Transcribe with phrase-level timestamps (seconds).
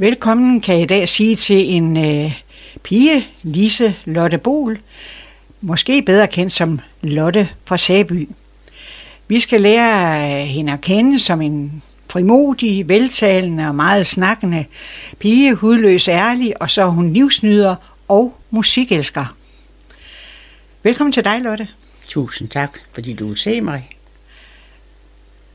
[0.00, 2.40] Velkommen kan jeg i dag sige til en øh,
[2.82, 4.80] pige, Lise Lotte Bol,
[5.60, 8.28] måske bedre kendt som Lotte fra Sæby.
[9.28, 14.64] Vi skal lære hende at kende som en frimodig, veltalende og meget snakkende
[15.18, 17.76] pige, hudløs ærlig, og så hun livsnyder
[18.08, 19.36] og musikelsker.
[20.82, 21.68] Velkommen til dig, Lotte.
[22.08, 23.90] Tusind tak, fordi du vil se mig.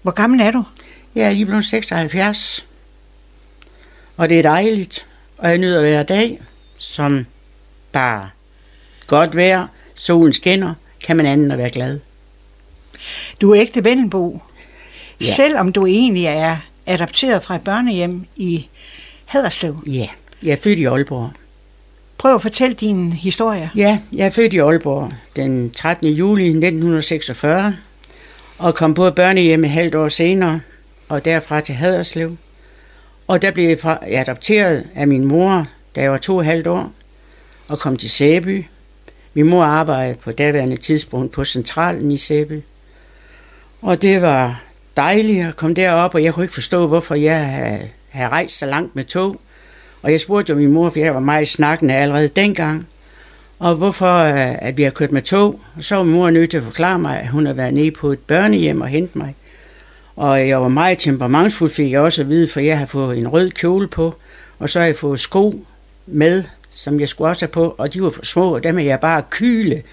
[0.01, 0.63] Hvor gammel er du?
[1.15, 2.67] Jeg er lige blevet 76.
[4.17, 5.05] Og det er dejligt,
[5.37, 6.41] og jeg nyder hver dag,
[6.77, 7.25] som
[7.91, 8.29] bare
[9.07, 10.73] godt vejr, solen skinner,
[11.05, 11.99] kan man anden at være glad.
[13.41, 14.41] Du er ægte Vennelbo.
[15.21, 15.25] Ja.
[15.25, 18.67] Selvom du egentlig er adopteret fra et børnehjem i
[19.25, 19.83] Haderslev.
[19.87, 20.07] Ja,
[20.43, 21.31] jeg er født i Aalborg.
[22.17, 23.71] Prøv at fortælle din historie.
[23.75, 26.09] Ja, jeg er født i Aalborg den 13.
[26.09, 27.77] juli 1946
[28.57, 30.61] og kom på et børnehjem et halvt år senere,
[31.09, 32.37] og derfra til Haderslev.
[33.27, 36.67] Og der blev jeg adopteret af min mor, da jeg var to og et halvt
[36.67, 36.91] år,
[37.67, 38.65] og kom til Sæby.
[39.33, 42.61] Min mor arbejdede på daværende tidspunkt på centralen i Sæby.
[43.81, 44.63] Og det var
[44.97, 48.65] dejligt at komme derop, og jeg kunne ikke forstå, hvorfor jeg havde, havde rejst så
[48.65, 49.41] langt med tog.
[50.01, 52.87] Og jeg spurgte jo min mor, for jeg var meget snakkende allerede dengang,
[53.59, 55.59] og hvorfor øh, at vi har kørt med tog.
[55.75, 57.91] Og så var min mor nødt til at forklare mig, at hun havde været nede
[57.91, 59.35] på et børnehjem og hente mig.
[60.15, 63.27] Og jeg var meget temperamentsfuld, fik jeg også at vide, for jeg har fået en
[63.27, 64.15] rød kjole på,
[64.59, 65.65] og så har jeg fået sko
[66.05, 68.83] med, som jeg skulle også have på, og de var for små, og dem er
[68.83, 69.83] jeg bare kyle.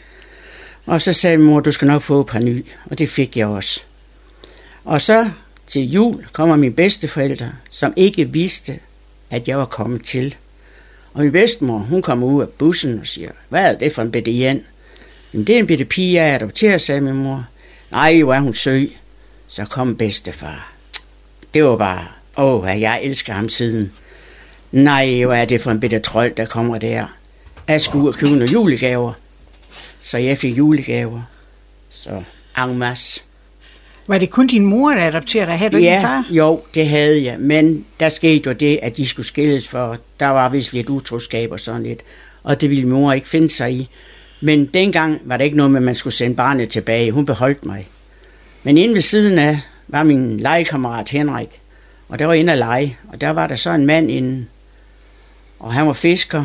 [0.87, 3.37] Og så sagde min mor, du skal nok få et par ny, og det fik
[3.37, 3.83] jeg også.
[4.85, 5.31] Og så
[5.67, 8.79] til jul kommer mine bedsteforældre, som ikke vidste,
[9.31, 10.37] at jeg var kommet til.
[11.15, 14.13] Og min bedstemor, hun kommer ud af bussen og siger, hvad er det for en
[14.13, 14.65] bitte Jan?
[15.33, 17.47] Jamen, det er en bitte pige, jeg er adopteret, sagde min mor.
[17.91, 18.97] Nej, hvor er hun søg.
[19.53, 20.73] Så kom bedstefar.
[21.55, 23.93] Det var bare, åh, jeg elsker ham siden.
[24.73, 27.07] Nej, hvor er det for en bitte trold, der kommer der.
[27.69, 29.13] Jeg skulle ud og købe nogle julegaver.
[30.01, 31.23] Så jeg fik julegaver.
[31.91, 32.23] Så
[32.59, 33.23] en masse.
[34.07, 35.59] Var det kun din mor, der adopterede dig?
[35.59, 36.27] Havde du Ja, far?
[36.31, 37.37] jo, det havde jeg.
[37.41, 41.53] Men der skete jo det, at de skulle skilles, for der var vist lidt utroskab
[41.53, 42.01] og sådan lidt.
[42.43, 43.89] Og det ville mor ikke finde sig i.
[44.41, 47.13] Men dengang var det ikke noget med, at man skulle sende barnet tilbage.
[47.13, 47.89] Hun beholdt mig.
[48.63, 51.61] Men inde ved siden af var min legekammerat Henrik.
[52.09, 52.99] Og der var inde at lege.
[53.09, 54.47] Og der var der så en mand inde.
[55.59, 56.45] Og han var fisker.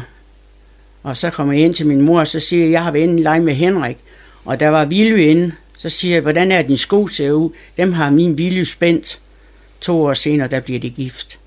[1.03, 3.03] Og så kommer jeg ind til min mor, og så siger jeg, jeg har været
[3.03, 3.97] inde i lege med Henrik.
[4.45, 5.51] Og der var Villy inde.
[5.77, 7.49] Så siger jeg, hvordan er din sko ser ud?
[7.77, 9.19] Dem har min Villy spændt.
[9.81, 11.39] To år senere, der bliver det gift.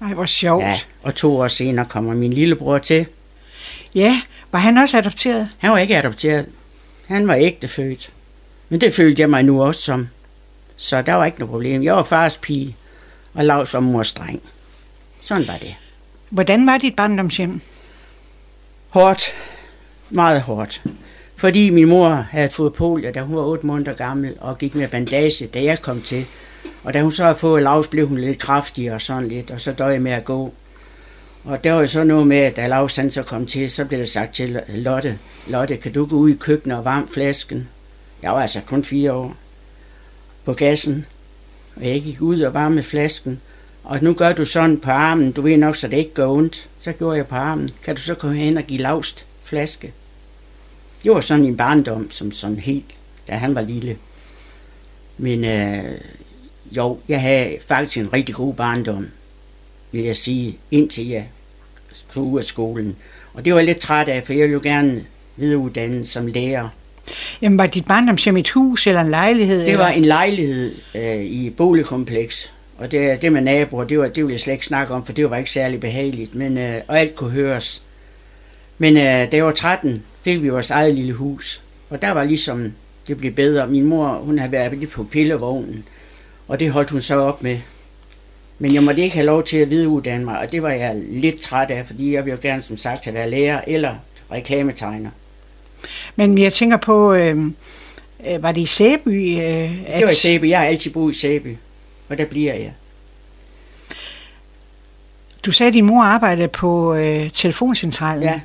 [0.00, 0.64] Ej, hvor sjovt.
[0.64, 3.06] Ja, og to år senere kommer min lillebror til.
[3.94, 4.20] ja,
[4.52, 5.48] var han også adopteret?
[5.58, 6.46] Han var ikke adopteret.
[7.06, 8.12] Han var ægtefødt.
[8.68, 10.08] Men det følte jeg mig nu også som.
[10.76, 11.82] Så der var ikke noget problem.
[11.82, 12.76] Jeg var fars pige,
[13.34, 14.42] og Lars var mors dreng.
[15.20, 15.74] Sådan var det.
[16.30, 17.60] Hvordan var dit barndomshjem?
[18.88, 19.32] Hårdt.
[20.10, 20.82] Meget hårdt.
[21.36, 24.88] Fordi min mor havde fået polio, da hun var 8 måneder gammel, og gik med
[24.88, 26.26] bandage, da jeg kom til.
[26.84, 29.60] Og da hun så havde fået Lars, blev hun lidt kraftig og sådan lidt, og
[29.60, 30.54] så døde jeg med at gå.
[31.44, 33.84] Og der var jo så noget med, at da Lars han så kom til, så
[33.84, 37.68] blev det sagt til Lotte, Lotte, kan du gå ud i køkkenet og varme flasken?
[38.22, 39.36] Jeg var altså kun fire år
[40.44, 41.06] på gassen,
[41.76, 43.40] og jeg gik ud og varme flasken.
[43.84, 46.68] Og nu gør du sådan på armen, du ved nok, så det ikke gør ondt.
[46.80, 47.70] Så gjorde jeg på armen.
[47.82, 49.92] Kan du så komme hen og give lavst flaske?
[51.04, 52.94] Det var sådan en barndom, som sådan helt,
[53.28, 53.96] da han var lille.
[55.18, 55.84] Men øh,
[56.76, 59.08] jo, jeg havde faktisk en rigtig god barndom,
[59.92, 61.28] vil jeg sige, indtil jeg
[61.92, 62.96] skulle ud af skolen.
[63.34, 65.04] Og det var jeg lidt træt af, for jeg ville jo gerne
[65.36, 66.68] videreuddanne som lærer.
[67.42, 69.60] Jamen, var dit barndomshjem et hus eller en lejlighed?
[69.60, 69.84] Det eller?
[69.84, 74.16] var en lejlighed øh, i et boligkompleks, og det, det med naboer, det, var, det
[74.16, 77.00] ville jeg slet ikke snakke om, for det var ikke særlig behageligt, men, øh, og
[77.00, 77.82] alt kunne høres.
[78.78, 82.24] Men øh, da jeg var 13, fik vi vores eget lille hus, og der var
[82.24, 82.72] ligesom,
[83.08, 83.66] det blev bedre.
[83.66, 85.84] Min mor, hun havde været lidt på pillevognen,
[86.48, 87.58] og det holdt hun så op med.
[88.58, 91.40] Men jeg måtte ikke have lov til at videreuddanne mig, og det var jeg lidt
[91.40, 93.94] træt af, fordi jeg ville jo gerne som sagt have været lærer eller
[94.32, 95.10] reklametegner.
[96.16, 97.36] Men jeg tænker på, øh,
[98.30, 99.08] øh, var det i Sæby?
[99.38, 100.48] Øh, at- Det var i Sæby.
[100.48, 101.56] Jeg har altid boet i Sæby,
[102.08, 102.72] og der bliver jeg.
[105.44, 108.22] Du sagde, at din mor arbejdede på øh, telefoncentralen.
[108.22, 108.40] Ja.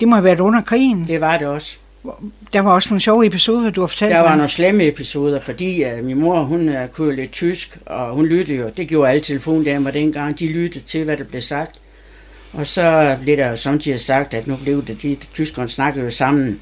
[0.00, 1.04] Det må have været under krigen.
[1.06, 1.76] Det var det også.
[2.52, 4.36] Der var også nogle sjove episoder, du har fortalt Der var mig.
[4.36, 8.58] nogle slemme episoder, fordi uh, min mor, hun uh, kunne lidt tysk, og hun lyttede
[8.58, 11.79] jo, det gjorde alle telefondamer dengang, de lyttede til, hvad der blev sagt.
[12.52, 16.10] Og så blev der jo samtidig sagt, at nu blev det, fordi tyskerne snakkede jo
[16.10, 16.60] sammen.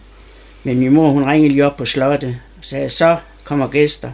[0.64, 4.10] Men min mor, hun ringede lige op på slottet og sagde, så kommer gæster.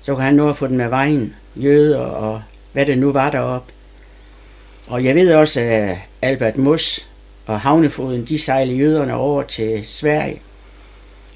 [0.00, 2.42] Så kan han nå at få dem med vejen, jøder og
[2.72, 3.72] hvad det nu var deroppe.
[4.86, 7.06] Og jeg ved også, at Albert Mus
[7.46, 10.40] og Havnefoden, de sejlede jøderne over til Sverige.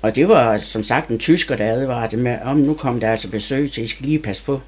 [0.03, 3.29] Og det var som sagt en tysker, der advarede med, om nu kom der altså
[3.29, 4.61] besøg til, I skal lige passe på.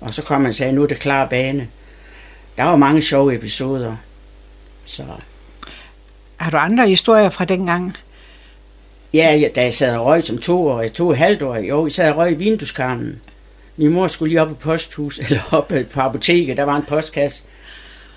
[0.00, 1.68] Og så kom man og sagde, nu er det klar bane.
[2.56, 3.96] Der var mange sjove episoder.
[4.84, 5.02] Så
[6.36, 7.96] Har du andre historier fra dengang?
[9.14, 11.86] Ja, ja, da jeg sad og røg som to år, to og halvt år, jo,
[11.86, 13.20] jeg sad og røg i vindueskarmen.
[13.76, 17.42] Min mor skulle lige op på posthus, eller op på apoteket, der var en postkasse.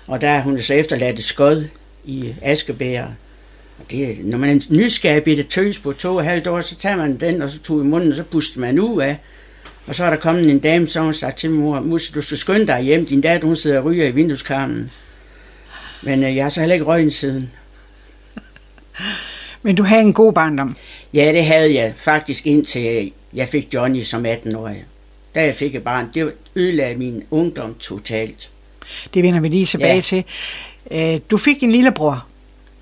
[0.06, 1.68] Og der hun så efterladt et skod
[2.04, 3.06] i askebæger.
[3.78, 6.76] Og det, når man er nysgerrig i det tøs på to og halvt år, så
[6.76, 9.18] tager man den, og så tog i munden, og så puster man ud af.
[9.86, 12.22] Og så er der kommet en dame, så hun sagt til min mor, Mus, du
[12.22, 14.90] skal skynde dig hjem, din datter, hun sidder og ryger i vindueskarmen.
[16.02, 17.50] Men øh, jeg har så heller ikke røget siden.
[19.62, 20.76] Men du havde en god barndom.
[21.14, 24.84] Ja, det havde jeg faktisk indtil jeg fik Johnny som 18-årig.
[25.34, 28.50] Da jeg fik et barn, det ødelagde min ungdom totalt.
[29.14, 30.00] Det vender vi lige tilbage Ja.
[30.00, 30.24] til.
[30.90, 32.26] Øh, Du fik en lillebror,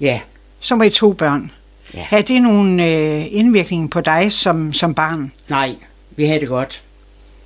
[0.00, 0.20] Ja,
[0.60, 1.50] som var i to børn.
[1.94, 2.00] Ja.
[2.02, 5.32] Havde det nogen øh, indvirkning på dig som, som barn?
[5.48, 5.74] nej,
[6.16, 6.82] vi havde det godt.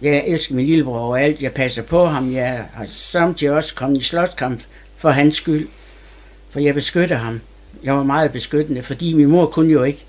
[0.03, 1.43] Jeg elsker min lillebror overalt.
[1.43, 2.33] Jeg passer på ham.
[2.33, 4.61] Jeg har samtidig også kommet i slåskamp
[4.97, 5.69] for hans skyld.
[6.51, 7.41] For jeg beskytter ham.
[7.83, 10.05] Jeg var meget beskyttende, fordi min mor kunne jo ikke.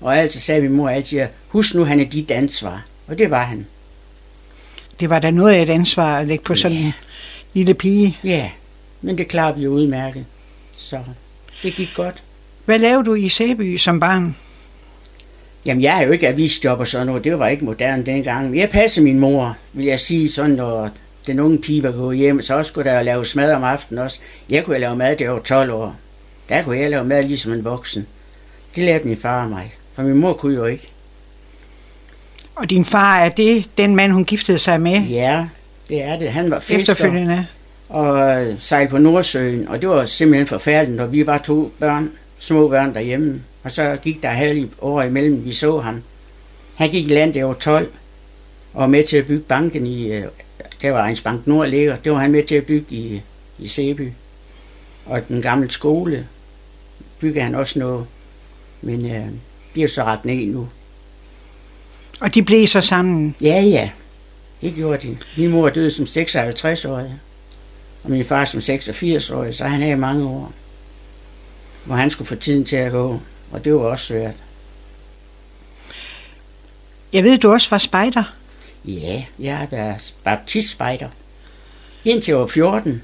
[0.00, 2.84] Og altid sagde min mor altid, husk nu, han er dit ansvar.
[3.06, 3.66] Og det var han.
[5.00, 6.84] Det var da noget af et ansvar at lægge på sådan Ja.
[6.84, 6.92] en
[7.54, 8.18] lille pige.
[8.24, 8.50] Ja,
[9.00, 10.24] men det klarede vi jo udmærket.
[10.76, 10.98] Så
[11.62, 12.22] det gik godt.
[12.64, 14.36] Hvad lavede du i Sæby som barn?
[15.66, 17.24] Jamen, jeg er jo ikke avisjob og sådan noget.
[17.24, 18.56] Det var ikke moderne dengang.
[18.56, 20.90] Jeg passede min mor, vil jeg sige, sådan når
[21.26, 24.18] den unge pige var gået hjem, så også skulle der lave mad om aftenen også.
[24.50, 25.96] Jeg kunne lave mad, jeg var 12 år.
[26.48, 28.06] Der kunne jeg lave mad ligesom en voksen.
[28.74, 30.88] Det lærte min far og mig, for min mor kunne jo ikke.
[32.54, 35.46] Og din far, er det den mand, hun giftede sig med Ja,
[35.88, 36.28] det er det.
[36.28, 37.46] Han var fisker efterfølgende?
[37.88, 42.68] og sejlede på Nordsøen, og det var simpelthen forfærdeligt, når vi var to børn, små
[42.68, 43.40] børn derhjemme.
[43.62, 46.02] Og så gik der halv år imellem, vi så ham.
[46.76, 47.90] Han gik i land, det var 12,
[48.72, 50.24] og var med til at bygge banken i, øh,
[50.82, 53.22] der var Ejens Bank Nord ligger, det var han med til at bygge i,
[53.58, 54.12] i Sæby.
[55.06, 56.26] Og den gamle skole
[57.20, 58.06] bygger han også noget,
[58.82, 59.26] men øh,
[59.72, 60.68] bliver så ret ned nu.
[62.20, 63.34] Og de blev så sammen.
[63.40, 63.90] Ja, ja,
[64.60, 65.18] det gjorde de.
[65.36, 67.14] Min mor døde som 56-årig,
[68.04, 70.52] og min far som 86-årig, så han havde mange år,
[71.84, 73.20] hvor han skulle få tiden til at gå,
[73.52, 74.34] og det var også svært.
[77.12, 78.24] Jeg ved, du også var spejder.
[78.84, 81.08] Ja, jeg har været baptistspejder.
[82.04, 83.02] Indtil jeg var 14.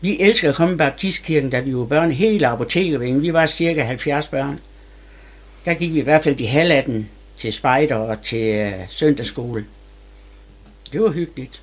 [0.00, 2.10] Vi elskede at komme i baptistkirken, da vi var børn.
[2.10, 4.60] Hele apotekervingen, vi var cirka 70 børn.
[5.64, 8.72] Der gik vi i hvert fald de halv af den til spejder og til øh,
[8.88, 9.64] søndagsskole.
[10.92, 11.62] Det var hyggeligt.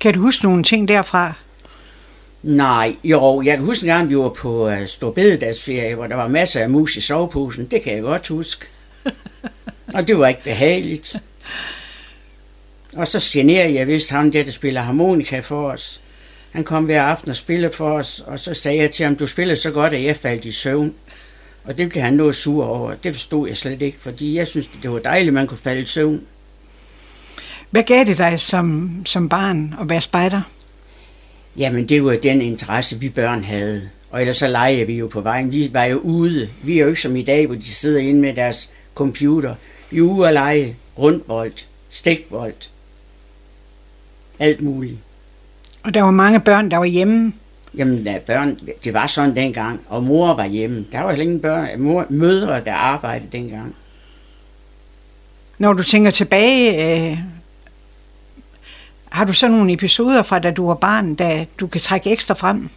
[0.00, 1.32] Kan du huske nogle ting derfra?
[2.42, 6.28] Nej, jo, jeg kan huske en gang, vi var på uh, Storbededagsferie, hvor der var
[6.28, 7.66] masser af mus i soveposen.
[7.66, 8.66] Det kan jeg godt huske.
[9.94, 11.16] og det var ikke behageligt.
[12.96, 16.00] Og så generede jeg vist ham der, der spiller harmonika for os.
[16.50, 19.26] Han kom hver aften og spillede for os, og så sagde jeg til ham, du
[19.26, 20.94] spiller så godt, at jeg faldt i søvn.
[21.64, 22.94] Og det blev han noget sur over.
[22.94, 25.80] Det forstod jeg slet ikke, fordi jeg synes, det var dejligt, at man kunne falde
[25.80, 26.22] i søvn.
[27.70, 30.42] Hvad gav det dig som, som barn at være spejder?
[31.60, 33.88] Jamen, det var den interesse, vi børn havde.
[34.10, 35.52] Og ellers så legede vi jo på vejen.
[35.52, 36.48] Vi var jo ude.
[36.62, 39.54] Vi er jo ikke som i dag, hvor de sidder inde med deres computer.
[39.90, 41.52] Vi er ude og lege rundbold,
[41.90, 42.54] stikbold,
[44.38, 44.96] alt muligt.
[45.82, 47.32] Og der var mange børn, der var hjemme.
[47.74, 50.86] Jamen, da børn, det var sådan dengang, og mor var hjemme.
[50.92, 53.74] Der var heller ingen børn, mor, mødre, der arbejdede dengang.
[55.58, 57.18] Når du tænker tilbage, øh,
[59.10, 62.34] har du så nogle episoder fra, da du var barn, da du kan trække ekstra
[62.34, 62.68] frem?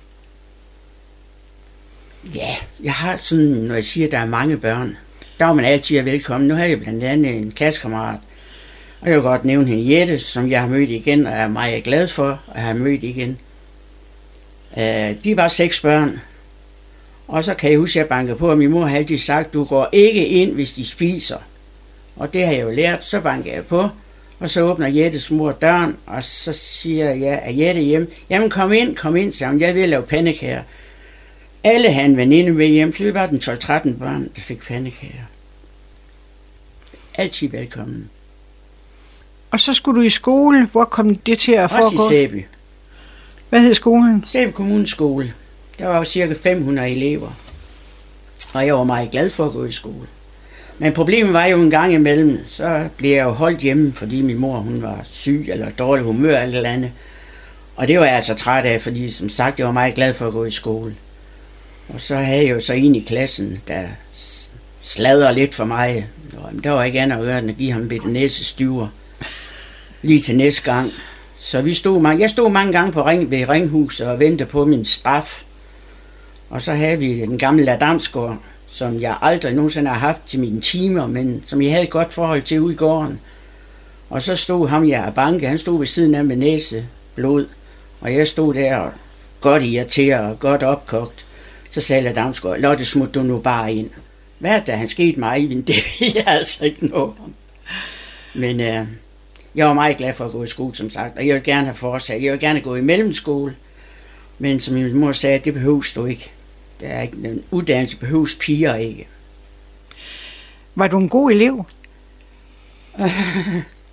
[2.36, 4.98] Ja, jeg har sådan, når jeg siger, at der er mange børn,
[5.40, 6.48] der var man altid velkommen.
[6.48, 8.20] Nu har jeg blandt andet en klassekammerat,
[9.02, 11.84] og jeg vil godt nævne hende Jette, som jeg har mødt igen, og er meget
[11.84, 13.40] glad for at have mødt igen.
[14.78, 16.22] Uh, de var seks børn,
[17.28, 19.54] og så kan jeg huske, at jeg bankede på, og min mor har altid sagt,
[19.54, 21.38] du går ikke ind, hvis de spiser.
[22.16, 23.90] Og det har jeg jo lært, så bankede jeg på,
[24.44, 28.08] og så åbner Jettes mor døren, og så siger jeg, er Jette hjemme?
[28.30, 30.62] Jamen kom ind, kom ind, sagde hun, jeg vil lave pandekager.
[31.64, 35.24] Alle havde en veninde med hjem, så vi var den 12-13 børn, der fik pandekager.
[37.16, 38.10] Altid velkommen.
[39.52, 40.70] Og så skulle du i skole.
[40.72, 42.04] Hvor kom det til at Også foregå?
[42.04, 42.46] i Sæby.
[43.50, 44.24] Hvad hed skolen?
[44.26, 45.34] Sæby Kommuneskole.
[45.80, 47.32] Der var jo cirka 500 elever.
[48.54, 50.08] Og jeg var meget glad for at gå i skole.
[50.80, 54.38] Men problemet var jo en gang imellem, så blev jeg jo holdt hjemme, fordi min
[54.38, 56.92] mor hun var syg eller dårlig humør eller et eller andet.
[57.76, 60.28] Og det var jeg altså træt af, fordi som sagt, jeg var meget glad for
[60.28, 60.96] at gå i skole.
[61.90, 63.84] Og så havde jeg jo så en i klassen, der
[64.82, 66.08] sladrer lidt for mig.
[66.64, 68.88] Der var ikke andet at gøre, end at give ham et næse styver.
[70.02, 70.92] Lige til næste gang.
[71.38, 74.66] Så vi stod mange, jeg stod mange gange på ring, ved ringhuset og ventede på
[74.66, 75.44] min straf.
[76.50, 78.38] Og så havde vi den gamle Ladamsgård,
[78.74, 82.14] som jeg aldrig nogensinde har haft til mine timer, men som jeg havde et godt
[82.14, 83.20] forhold til ude i gården.
[84.10, 87.46] Og så stod ham, jeg banke, han stod ved siden af med næse, blod.
[88.02, 88.92] Og jeg stod der og
[89.42, 91.26] godt irriteret og godt opkogt.
[91.70, 93.90] Så sagde Ladamsgaard, Lotte, smut du nu bare ind.
[94.40, 97.34] Hvad er der, han skete mig, men Det ved jeg altså ikke noget om.
[98.36, 98.86] Men øh,
[99.56, 101.66] jeg var meget glad for at gå i skole, som sagt, og jeg vil gerne
[101.66, 102.24] have fortsat.
[102.24, 103.56] Jeg vil gerne gå i mellemskole,
[104.40, 106.32] men som min mor sagde, det behøves du ikke.
[106.84, 109.08] Der er ikke en uddannelse, behøves piger ikke.
[110.76, 111.66] Var du en god elev?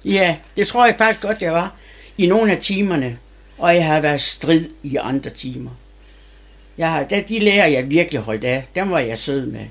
[0.04, 1.76] ja, det tror jeg faktisk godt, jeg var
[2.18, 3.18] i nogle af timerne,
[3.58, 5.70] og jeg har været strid i andre timer.
[6.78, 9.66] Jeg har, de lærer, jeg virkelig holdt af, dem var jeg sød med.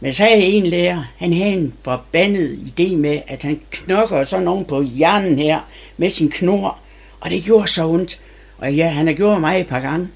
[0.00, 4.24] Men så havde jeg en lærer, han havde en forbandet idé med, at han knokker
[4.24, 5.60] sådan nogen på hjernen her
[5.96, 6.78] med sin knor,
[7.20, 8.20] og det gjorde så ondt.
[8.58, 10.08] Og ja, han har gjort mig et par gange.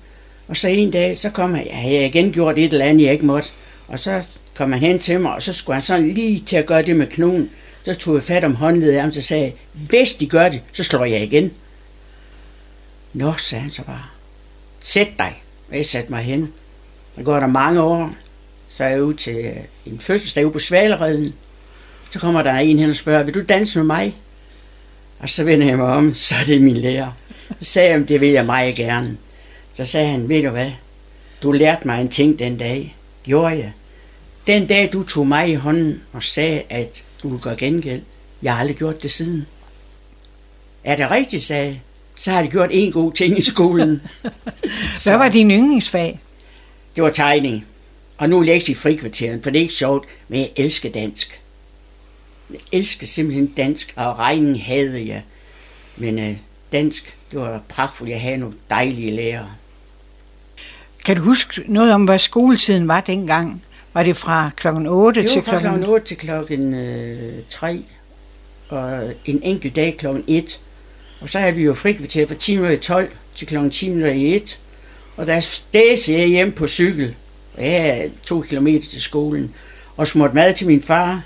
[0.48, 3.12] Og så en dag, så kom han, ja, jeg igen gjort et eller andet, jeg
[3.12, 3.50] ikke måtte.
[3.88, 4.26] Og så
[4.56, 6.96] kom han hen til mig, og så skulle han sådan lige til at gøre det
[6.96, 7.50] med knogen.
[7.82, 10.84] Så tog jeg fat om håndledet af ham, så sagde hvis de gør det, så
[10.84, 11.52] slår jeg igen.
[13.12, 14.04] Nå, sagde han så bare.
[14.80, 15.42] Sæt dig.
[15.70, 16.52] Og jeg satte mig hen.
[17.16, 18.14] Der går der mange år,
[18.68, 21.34] så er jeg ude til øh, en fødselsdag ude på Svalereden.
[22.10, 24.14] Så kommer der en hen og spørger, vil du danse med mig?
[25.18, 27.12] Og så vender jeg mig om, så er det min lærer.
[27.60, 29.16] Så sagde jeg, det vil jeg meget gerne.
[29.78, 30.70] Så sagde han, ved du hvad,
[31.42, 32.96] du lærte mig en ting den dag.
[33.24, 33.72] Gjorde jeg.
[34.46, 38.02] Den dag, du tog mig i hånden og sagde, at du vil gøre gengæld,
[38.42, 39.46] jeg har aldrig gjort det siden.
[40.84, 41.80] Er det rigtigt, sagde jeg.
[42.14, 44.02] Så har jeg gjort en god ting i skolen.
[45.04, 46.20] Hvad var din yndlingsfag?
[46.96, 47.66] Det var tegning.
[48.16, 51.40] Og nu læser jeg i frikvarteren, for det er ikke sjovt, men jeg elsker dansk.
[52.50, 55.22] Jeg elsker simpelthen dansk, og regning havde jeg.
[55.96, 56.36] Men øh,
[56.72, 58.10] dansk, det var pragtfuldt.
[58.10, 59.50] Jeg havde nogle dejlige lærere.
[61.08, 63.62] Kan du huske noget om, hvad skoletiden var dengang?
[63.94, 65.44] Var det fra klokken 8 til klokken...
[65.44, 67.84] Det var fra klokken 8 til klokken øh, 3,
[68.68, 70.60] og en enkelt dag klokken 1.
[71.20, 74.58] Og så havde vi jo frikvarter fra 10 i 12 til klokken 10 i 1.
[75.16, 77.14] Og der stæste jeg hjem på cykel
[77.58, 79.54] ja, to kilometer til skolen,
[79.96, 81.22] og smurte mad til min far,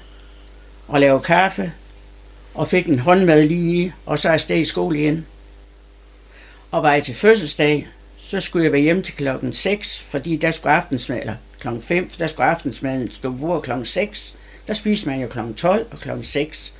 [0.88, 1.72] og lavede kaffe,
[2.54, 5.26] og fik en håndmad lige og så er jeg afsted i skole igen.
[6.70, 7.88] Og var jeg til fødselsdag,
[8.32, 12.10] så skulle jeg være hjemme til klokken 6, fordi der skulle aftensmad, eller klokken 5,
[12.18, 14.34] der skulle aftensmaden stå på klokken 6.
[14.66, 16.72] Der spiste man jo klokken 12 og klokken 6.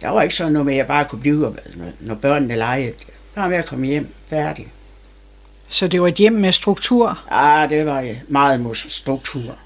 [0.00, 1.56] Der var ikke sådan noget med, at jeg bare kunne blive,
[2.00, 2.92] når børnene legede.
[3.34, 4.68] Var med at komme hjem, færdig.
[5.68, 7.24] Så det var et hjem med struktur?
[7.30, 9.58] Ja, det var meget struktur.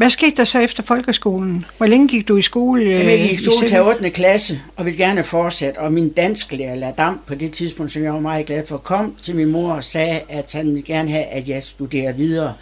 [0.00, 1.64] Hvad skete der så efter folkeskolen?
[1.76, 2.90] Hvor længe gik du i skole?
[2.90, 4.10] Jamen, jeg gik i skole til 8.
[4.10, 5.78] klasse og ville gerne fortsætte.
[5.78, 9.16] Og min dansk lærer, Ladam, på det tidspunkt, som jeg var meget glad for, kom
[9.22, 12.54] til min mor og sagde, at han ville gerne have, at jeg studerer videre.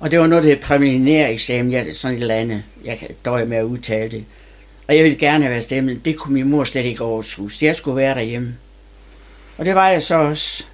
[0.00, 2.62] Og det var noget, der hed præliminær eksamen, jeg, sådan et eller andet.
[2.84, 4.24] Jeg døje med at udtale det.
[4.88, 6.04] Og jeg ville gerne have været stemmet.
[6.04, 7.50] Det kunne min mor slet ikke overskue.
[7.60, 8.54] Jeg skulle være derhjemme.
[9.58, 10.64] Og det var jeg så også.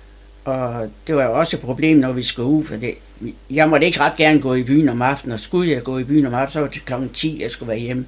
[0.45, 2.95] Og det var jo også et problem, når vi skulle ud, for det,
[3.51, 6.05] jeg måtte ikke ret gerne gå i byen om aftenen, og skulle jeg gå i
[6.05, 7.13] byen om aftenen, så var det kl.
[7.13, 8.07] 10, jeg skulle være hjemme.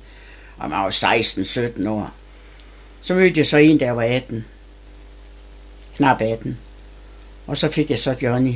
[0.59, 2.11] Og man var 16-17 år.
[3.01, 4.45] Så mødte jeg så en, der var 18.
[5.97, 6.59] Knap 18.
[7.47, 8.55] Og så fik jeg så Johnny.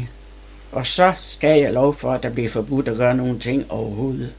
[0.72, 4.34] Og så skal jeg lov for, at der blev forbudt at gøre nogen ting overhovedet.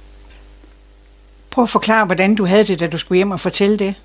[1.50, 3.96] Prøv at forklare, hvordan du havde det, da du skulle hjem og fortælle det.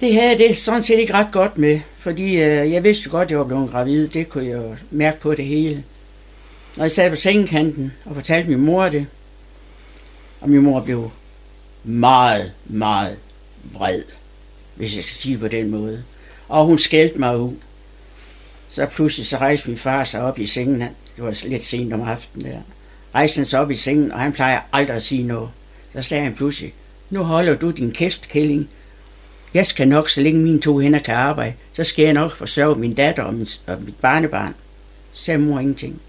[0.00, 3.30] Det havde det sådan set ikke ret godt med, fordi øh, jeg vidste godt, at
[3.30, 4.08] jeg var blevet gravid.
[4.08, 5.84] Det kunne jeg jo mærke på det hele.
[6.76, 9.06] Og jeg sad på sengekanten og fortalte min mor det.
[10.40, 11.10] Og min mor blev
[11.84, 13.16] meget, meget
[13.72, 14.02] vred,
[14.74, 16.04] hvis jeg skal sige det på den måde.
[16.48, 17.54] Og hun skældte mig ud.
[18.68, 20.80] Så pludselig så rejste min far sig op i sengen.
[20.80, 22.60] Det var lidt sent om aftenen der.
[23.14, 25.48] Rejste han sig op i sengen, og han plejer aldrig at sige noget.
[25.92, 26.74] Så sagde han pludselig,
[27.10, 28.68] nu holder du din kæft, Kælling,
[29.54, 32.76] jeg skal nok, så længe mine to hænder kan arbejde, så skal jeg nok forsørge
[32.76, 34.54] min datter og, min, og mit barnebarn.
[35.12, 36.00] Så sagde mor ingenting.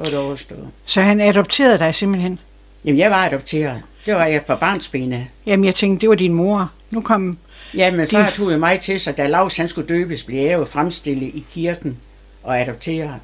[0.00, 0.68] For det overstået.
[0.84, 2.38] Så han adopterede dig simpelthen?
[2.84, 3.82] Jamen, jeg var adopteret.
[4.06, 5.26] Det var jeg fra barnsbenet.
[5.46, 6.70] Jamen, jeg tænkte, det var din mor.
[6.90, 7.38] Nu kom...
[7.74, 10.52] Ja, men far tog jo mig til sig, da Lars han skulle døbes, blev jeg
[10.52, 11.98] jo fremstillet i kirken
[12.42, 13.14] og adopteret.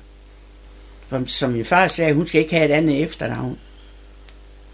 [1.08, 3.58] For, som min far sagde, hun skal ikke have et andet efternavn.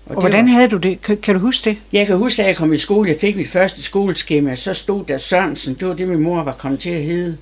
[0.06, 0.52] Og, og hvordan var...
[0.52, 1.02] havde du det?
[1.02, 1.78] Kan, kan du huske det?
[1.92, 3.10] Jeg kan huske, at jeg kom i skole.
[3.10, 4.54] Jeg fik mit første skoleskema.
[4.54, 5.74] Så stod der Sørensen.
[5.74, 7.36] Det var det, min mor var kommet til at hedde.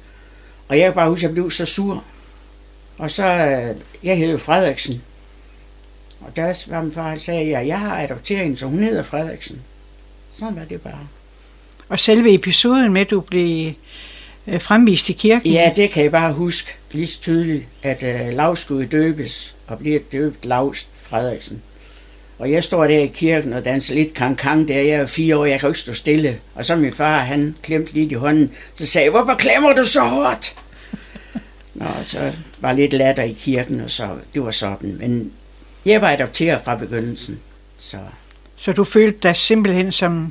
[0.69, 2.05] Og jeg kan bare huske, at jeg blev så sur.
[3.01, 5.03] Og så, øh, jeg hed Frederiksen.
[6.21, 9.61] Og der var min far, sagde jeg, jeg har adopteret hende, så hun hedder Frederiksen.
[10.31, 11.09] Sådan var det bare.
[11.89, 13.73] Og selve episoden med, at du blev
[14.47, 15.53] øh, fremvist i kirken?
[15.53, 19.79] Ja, det kan jeg bare huske lige så tydeligt, at øh, Lav skulle døbes, og
[19.79, 21.63] bliver døbt Lavs Frederiksen.
[22.39, 24.81] Og jeg står der i kirken og danser lidt kankang der.
[24.81, 26.39] Jeg er fire år, jeg kan ikke stå stille.
[26.55, 28.51] Og så min far, han klemte lidt i hånden.
[28.75, 30.55] Så sagde jeg, hvorfor klemmer du så hårdt?
[31.81, 34.97] Nå, så var lidt latter i kirken, og så, det var sådan.
[34.99, 35.33] Men
[35.87, 37.41] jeg var adopteret fra begyndelsen.
[37.79, 37.97] Så,
[38.57, 40.31] Så du følte dig simpelthen som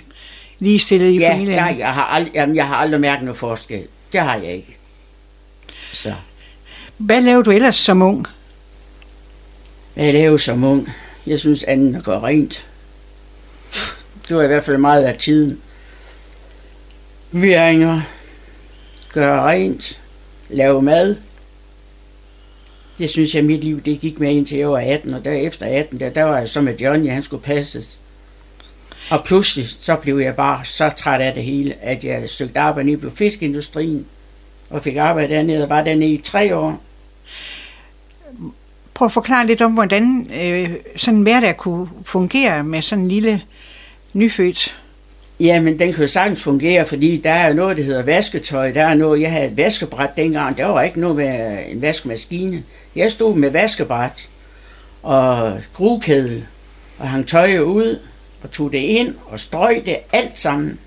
[0.60, 1.56] ligestillet i ja, familien?
[1.58, 3.88] jeg, jeg, har aldrig, jamen, jeg har aldrig mærket noget forskel.
[4.12, 4.78] Det har jeg ikke.
[5.94, 6.14] Så
[6.98, 8.26] Hvad lavede du ellers som ung?
[9.94, 10.90] hvad jeg lavede som ung?
[11.26, 12.68] Jeg synes anden gøre rent.
[14.30, 15.62] Det var i hvert fald meget af tiden.
[17.32, 18.02] Vyringer,
[19.14, 20.00] gøre rent,
[20.50, 21.16] lave mad.
[23.00, 26.00] Det synes jeg, mit liv det gik med indtil jeg var 18, og derefter 18,
[26.00, 28.00] der, der var jeg så med Johnny, han skulle passes.
[29.10, 32.90] Og pludselig så blev jeg bare så træt af det hele, at jeg søgte arbejde
[32.90, 34.06] nede på fiskeindustrien,
[34.70, 36.82] og fik arbejde dernede, og var dernede i tre år.
[38.94, 43.10] Prøv at forklare lidt om, hvordan øh, sådan en hverdag kunne fungere med sådan en
[43.10, 43.42] lille
[44.14, 44.80] nyfødt.
[45.40, 48.72] Jamen, den jo sagtens fungere, fordi der er noget, der hedder vasketøj.
[48.72, 50.58] Der er noget, jeg havde et vaskebræt dengang.
[50.58, 52.64] Der var ikke noget med en vaskemaskine.
[52.96, 54.30] Jeg stod med vaskebræt
[55.04, 56.46] og grukæde
[56.98, 58.00] og hang tøjet ud
[58.44, 60.80] og tog det ind og strøg det alt sammen.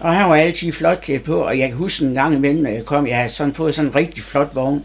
[0.00, 2.70] Og han var altid flot klædt på, og jeg kan huske en gang imellem, når
[2.70, 4.84] jeg kom, jeg havde sådan fået sådan en rigtig flot vogn,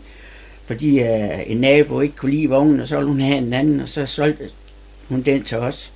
[0.66, 3.80] fordi øh, en nabo ikke kunne lide vognen, og så ville hun have en anden,
[3.80, 4.50] og så solgte
[5.10, 5.92] hun den til os.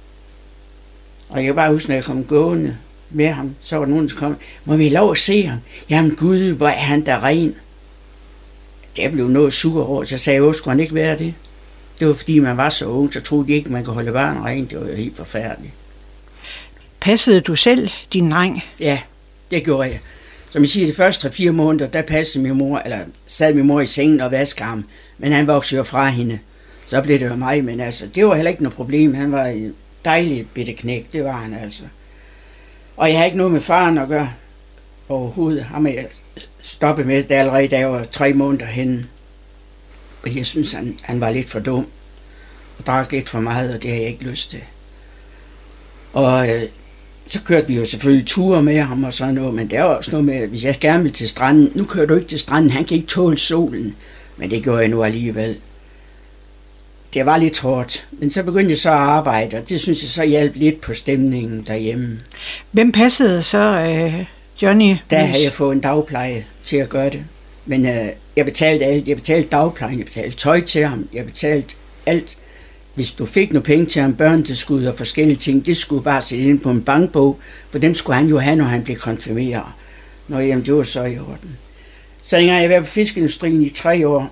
[1.30, 2.78] Og jeg kan bare huske, når jeg kom gående
[3.10, 5.60] med ham, så var der nogen, der kom, må vi lov at se ham?
[5.90, 7.56] Jamen Gud, hvor er han der ren.
[8.98, 11.34] Det blev noget sur over, så sagde jeg, skulle han ikke være det?
[12.00, 14.46] Det var fordi, man var så ung, så troede de ikke, man kunne holde barn
[14.46, 14.72] rent.
[14.72, 15.74] Det var jo helt forfærdeligt.
[17.00, 18.64] Passede du selv din dreng?
[18.80, 19.00] Ja,
[19.52, 20.00] det gjorde jeg.
[20.50, 23.82] Som jeg siger, de første 3-4 måneder, der passede min mor, eller sad min mor
[23.82, 24.86] i sengen og vaskede ham.
[25.18, 26.40] Men han voksede jo fra hende.
[26.86, 29.14] Så blev det jo mig, men altså, det var heller ikke noget problem.
[29.14, 31.84] Han var en dejlig bitte knæk, det var han altså.
[32.98, 34.30] Og jeg har ikke noget med faren at gøre
[35.10, 35.64] overhovedet.
[35.64, 36.08] Ham er jeg
[36.62, 39.08] stoppet med, det allerede, da jeg var tre måneder henne.
[40.24, 41.88] Og jeg synes, han, han var lidt for dum.
[42.78, 44.62] Og drak lidt for meget, og det har jeg ikke lyst til.
[46.14, 46.62] Og øh,
[47.28, 50.12] så kørte vi jo selvfølgelig ture med ham og sådan noget, men der var også
[50.12, 52.86] noget med, hvis jeg gerne vil til stranden, nu kører du ikke til stranden, han
[52.86, 53.96] kan ikke tåle solen.
[54.38, 55.58] Men det gjorde jeg nu alligevel.
[57.14, 60.10] Det var lidt hårdt, men så begyndte jeg så at arbejde, og det synes jeg
[60.10, 62.20] så hjalp lidt på stemningen derhjemme.
[62.72, 64.26] Hvem passede så øh,
[64.62, 64.96] Johnny?
[65.10, 67.24] Der havde jeg fået en dagpleje til at gøre det.
[67.66, 69.08] Men øh, jeg betalte alt.
[69.08, 72.38] Jeg betalte dagplejen, jeg betalte tøj til ham, jeg betalte alt.
[72.94, 76.44] Hvis du fik nogle penge til ham, børnetilskud og forskellige ting, det skulle bare sætte
[76.44, 77.40] ind på en bankbog,
[77.72, 79.64] for dem skulle han jo have, når han blev konfirmeret.
[80.28, 81.58] Nå, jamen, det var så i orden.
[82.22, 84.30] Så dengang jeg var på fiskeindustrien i tre år,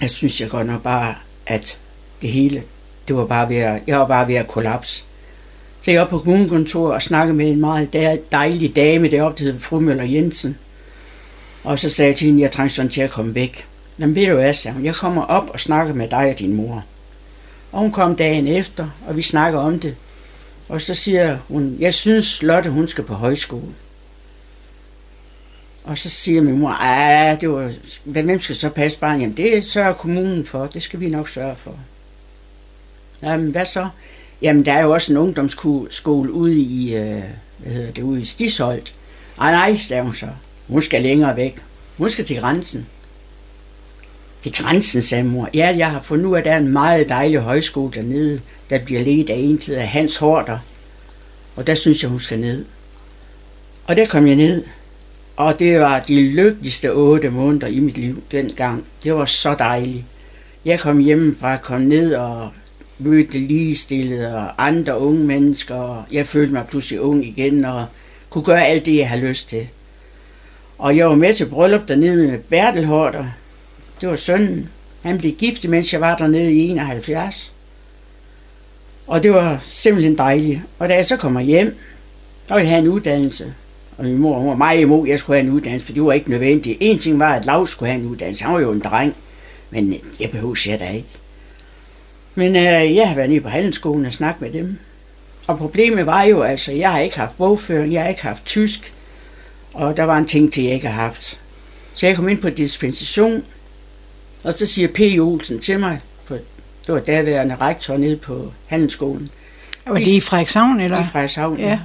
[0.00, 1.14] jeg synes jeg godt nok bare,
[1.46, 1.78] at
[2.22, 2.62] det hele,
[3.08, 5.04] det var bare ved at, jeg var bare ved at kollapse.
[5.82, 7.92] Så jeg var på kommunekontoret og snakkede med en meget
[8.32, 10.58] dejlig dame deroppe, der hedder fru Møller Jensen.
[11.64, 13.64] Og så sagde jeg til hende, jeg trængte sådan til at komme væk.
[13.98, 16.54] Jamen ved du hvad, sagde hun, jeg kommer op og snakker med dig og din
[16.54, 16.84] mor.
[17.72, 19.96] Og hun kom dagen efter, og vi snakker om det.
[20.68, 23.74] Og så siger hun, jeg synes Lotte, hun skal på højskole.
[25.84, 27.72] Og så siger min mor, ah, det var,
[28.04, 29.20] hvem skal så passe barnet?
[29.20, 31.74] Jamen det sørger kommunen for, det skal vi nok sørge for.
[33.22, 33.88] Jamen hvad så?
[34.42, 37.22] Jamen der er jo også en ungdomsskole ude i, øh,
[37.58, 38.94] hvad hedder det, ude i Stisholdt.
[39.40, 40.26] Ej nej, sagde hun så.
[40.68, 41.62] Hun skal længere væk.
[41.98, 42.86] Hun skal til grænsen.
[44.42, 45.48] Til grænsen, sagde mor.
[45.54, 48.78] Ja, jeg har fundet ud af, at der er en meget dejlig højskole dernede, der
[48.78, 50.58] bliver ledt af en tid af Hans Horter.
[51.56, 52.64] Og der synes jeg, hun skal ned.
[53.84, 54.64] Og der kom jeg ned.
[55.36, 58.84] Og det var de lykkeligste otte måneder i mit liv dengang.
[59.04, 60.04] Det var så dejligt.
[60.64, 62.50] Jeg kom hjemmefra, kom ned og
[63.04, 65.74] mødte ligestillede og andre unge mennesker.
[65.74, 67.86] Og jeg følte mig pludselig ung igen og
[68.30, 69.68] kunne gøre alt det, jeg havde lyst til.
[70.78, 73.24] Og jeg var med til bryllup dernede med Bertel Horter.
[74.00, 74.68] Det var sønnen.
[75.02, 77.52] Han blev gift, mens jeg var dernede i 71.
[79.06, 80.60] Og det var simpelthen dejligt.
[80.78, 81.76] Og da jeg så kommer hjem,
[82.48, 83.54] og jeg havde en uddannelse,
[83.98, 86.04] og min mor hun var meget imod, at jeg skulle have en uddannelse, for det
[86.04, 86.78] var ikke nødvendigt.
[86.80, 88.44] En ting var, at Lav skulle have en uddannelse.
[88.44, 89.14] Han var jo en dreng,
[89.70, 91.08] men jeg behøvede jeg da ikke.
[92.34, 94.78] Men øh, jeg har været nede på handelsskolen og snakket med dem.
[95.46, 98.94] Og problemet var jo, altså, jeg har ikke haft bogføring, jeg har ikke haft tysk,
[99.72, 101.40] og der var en ting til, jeg ikke har haft.
[101.94, 103.44] Så jeg kom ind på dispensation,
[104.44, 105.00] og så siger P.
[105.20, 106.34] Olsen til mig, på,
[106.86, 109.30] det var daværende rektor nede på handelsskolen,
[109.86, 111.00] Og det er i Frederikshavn, eller?
[111.00, 111.58] i Frederikshavn.
[111.58, 111.78] Ja.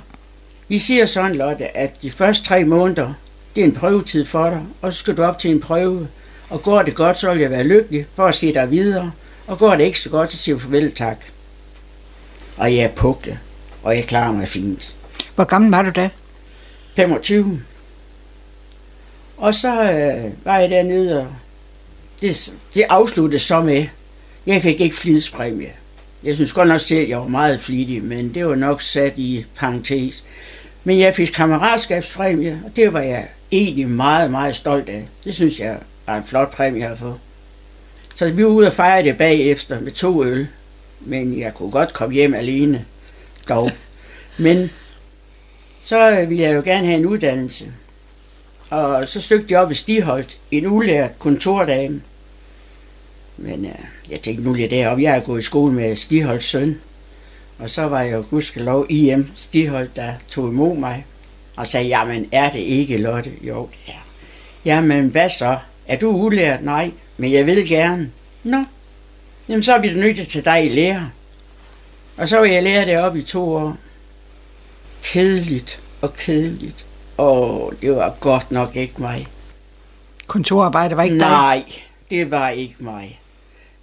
[0.68, 3.14] Vi siger sådan, Lotte, at de første tre måneder,
[3.56, 6.08] det er en prøvetid for dig, og så skal du op til en prøve.
[6.50, 9.12] Og går det godt, så vil jeg være lykkelig for at se dig videre.
[9.48, 11.18] Og går det ikke så godt, så siger jeg farvel tak.
[12.58, 13.40] Og jeg er pukle,
[13.84, 14.96] og jeg klarer mig fint.
[15.36, 16.10] Hvor gammel var du da?
[16.96, 17.62] 25.
[19.38, 21.28] Og så øh, var jeg dernede, og
[22.22, 23.86] det, det afsluttede så med,
[24.46, 25.72] jeg fik ikke flidspræmie.
[26.24, 29.14] Jeg synes godt nok selv, at jeg var meget flittig, men det var nok sat
[29.18, 30.24] i parentes.
[30.84, 35.08] Men jeg fik kammeratskabspræmie, og det var jeg egentlig meget, meget stolt af.
[35.24, 37.14] Det synes jeg var en flot præmie at få.
[38.18, 40.48] Så vi var ude og fejre det bagefter med to øl.
[41.00, 42.86] Men jeg kunne godt komme hjem alene,
[43.50, 43.72] dog.
[44.38, 44.70] Men
[45.82, 47.72] så ville jeg jo gerne have en uddannelse.
[48.70, 52.02] Og så søgte jeg op i Stiholdt, en ulært kontordame.
[53.38, 55.04] Men øh, jeg tænkte, nu lige deroppe.
[55.04, 56.80] Jeg er gået i skole med Stiholds søn.
[57.60, 61.06] Og så var jeg jo gudskelov IM Stiholdt, der tog imod mig.
[61.56, 63.32] Og sagde, jamen er det ikke, Lotte?
[63.42, 64.08] Jo, det er.
[64.66, 65.58] Jamen hvad så?
[65.88, 66.64] Er du ulært?
[66.64, 68.12] Nej, men jeg vil gerne.
[68.44, 68.64] Nå,
[69.50, 71.12] jamen så er vi nødt til dig i lære.
[72.18, 73.78] Og så var jeg lærer deroppe i to år.
[75.04, 76.86] Kedeligt og kedeligt.
[77.18, 79.28] Og det var godt nok ikke mig.
[80.28, 81.28] Kontorarbejde var ikke dig?
[81.28, 81.64] Nej,
[82.10, 83.20] det var ikke mig.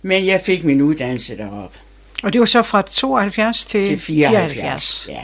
[0.02, 1.78] Men jeg fik min uddannelse deroppe
[2.22, 5.06] Og det var så fra 72 til, til 74.
[5.08, 5.20] Ja.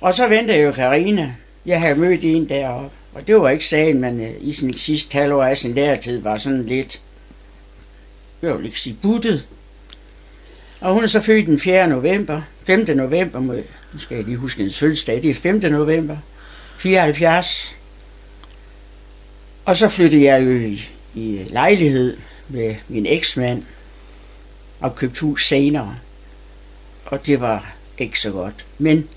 [0.00, 1.34] Og så ventede jeg jo Karina.
[1.66, 2.90] Jeg havde mødt en deroppe.
[3.14, 6.36] Og det var ikke sagen, men øh, i sin sidste halvår af sin læretid var
[6.36, 7.00] sådan lidt,
[8.42, 9.46] jeg vil ikke sige buttet.
[10.80, 11.88] Og hun er så født den 4.
[11.88, 12.86] november, 5.
[12.96, 13.54] november, må,
[13.92, 15.56] nu skal jeg lige huske hendes fødselsdag, det er 5.
[15.56, 16.16] november,
[16.78, 17.76] 74.
[19.64, 22.16] Og så flyttede jeg jo i, i lejlighed
[22.48, 23.62] med min eksmand
[24.80, 25.96] og købte hus senere.
[27.04, 28.66] Og det var ikke så godt.
[28.78, 29.08] Men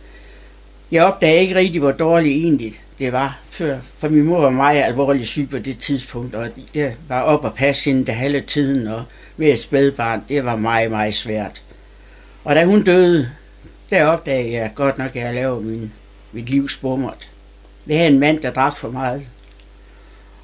[0.91, 3.79] jeg opdagede ikke rigtig, hvor dårligt egentlig det var før.
[3.97, 7.53] For min mor var meget alvorlig syg på det tidspunkt, og jeg var op og
[7.53, 9.03] passe hende det halve tiden, og
[9.37, 11.63] med et spædbarn, det var meget, meget svært.
[12.43, 13.31] Og da hun døde,
[13.89, 15.91] der opdagede jeg godt nok, at jeg lavede min,
[16.31, 17.29] mit liv spummert.
[17.85, 19.27] Vi havde en mand, der drak for meget.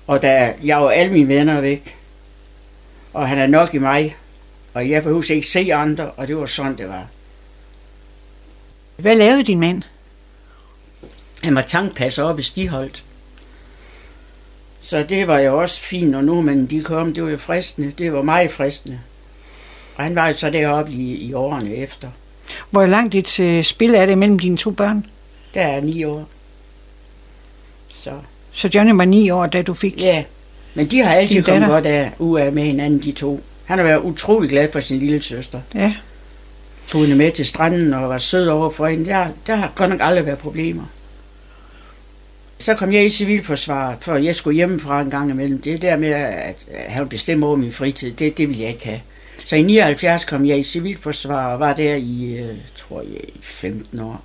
[0.08, 1.98] Og da jeg var alle mine venner væk,
[3.13, 4.15] og han er nok i mig,
[4.74, 7.08] og jeg behøvede ikke se andre, og det var sådan, det var.
[8.96, 9.84] Hvad lavede din mand?
[11.43, 13.04] Han var tankpasser op i Stiholdt.
[14.82, 17.13] Så det var jo også fint, når nordmændene de kom.
[17.13, 17.91] Det var jo fristende.
[17.98, 19.00] Det var meget fristende.
[19.95, 22.08] Og han var jo så deroppe i, i årene efter.
[22.69, 25.06] Hvor langt et øh, spil er det mellem dine to børn?
[25.54, 26.28] Der er ni år.
[27.89, 28.12] Så
[28.52, 30.02] Så Johnny var ni år, da du fik...
[30.02, 30.24] ja,
[30.74, 33.43] men de har altid kommet godt af, ud af med hinanden, de to.
[33.65, 35.62] Han har været utrolig glad for sin lille søster.
[35.76, 35.93] Ja.
[36.88, 39.06] Tog hende med til stranden og var sød over for hende.
[39.06, 40.84] Der, der har godt nok aldrig været problemer.
[42.58, 45.62] Så kom jeg i civilforsvar, for jeg skulle hjemmefra en gang imellem.
[45.62, 49.02] Det der med at have bestemme over min fritid, det, det ville jeg ikke have.
[49.46, 53.39] Så i 79 kom jeg i civilforsvar og var der i, øh, tror jeg, i
[53.41, 54.24] 15 år.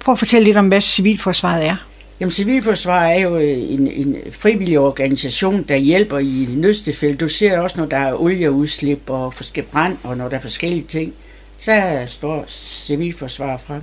[0.00, 1.76] Prøv at fortælle lidt om, hvad civilforsvaret er.
[2.20, 7.16] Jamen, Civilforsvar er jo øh, en, en frivillig organisation, der hjælper i nødstilfælde.
[7.16, 10.84] Du ser også, når der er olieudslip og forskellige brand, og når der er forskellige
[10.88, 11.14] ting,
[11.58, 13.82] så står Civilforsvar frem.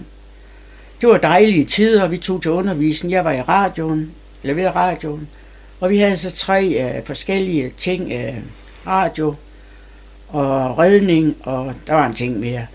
[1.01, 3.11] Det var dejlige tider, vi tog til undervisning.
[3.11, 4.11] Jeg var i radioen,
[4.43, 5.27] eller ved radioen,
[5.79, 8.35] og vi havde så tre øh, forskellige ting, øh,
[8.87, 9.35] radio
[10.27, 12.65] og redning, og der var en ting mere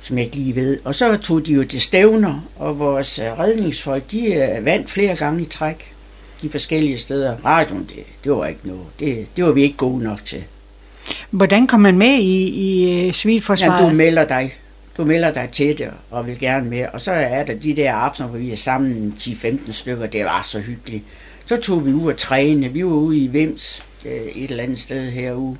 [0.00, 0.78] som jeg ikke lige ved.
[0.84, 5.16] Og så tog de jo til stævner, og vores øh, redningsfolk, de øh, vandt flere
[5.16, 5.92] gange i træk
[6.42, 7.36] de forskellige steder.
[7.44, 8.82] Radioen, det, det var ikke noget.
[8.98, 10.44] Det, det var vi ikke gode nok til.
[11.30, 13.78] Hvordan kom man med i, i øh, civilforsvaret?
[13.78, 14.54] Jamen, du melder dig.
[14.96, 16.86] Du melder dig til det, og vil gerne med.
[16.92, 20.06] Og så er der de der aftener, hvor vi er sammen 10-15 stykker.
[20.06, 21.04] Det var så hyggeligt.
[21.44, 22.68] Så tog vi ud og træne.
[22.68, 25.56] Vi var ude i Vims, øh, et eller andet sted herude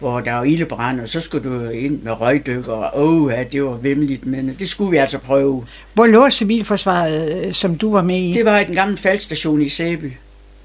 [0.00, 3.64] hvor der var ildebrand, og så skulle du ind med røgdykker, og åh, ja, det
[3.64, 5.66] var vemmeligt, men det skulle vi altså prøve.
[5.94, 8.32] Hvor lå civilforsvaret, øh, som du var med i?
[8.32, 10.12] Det var i den gamle faldstation i Sæby.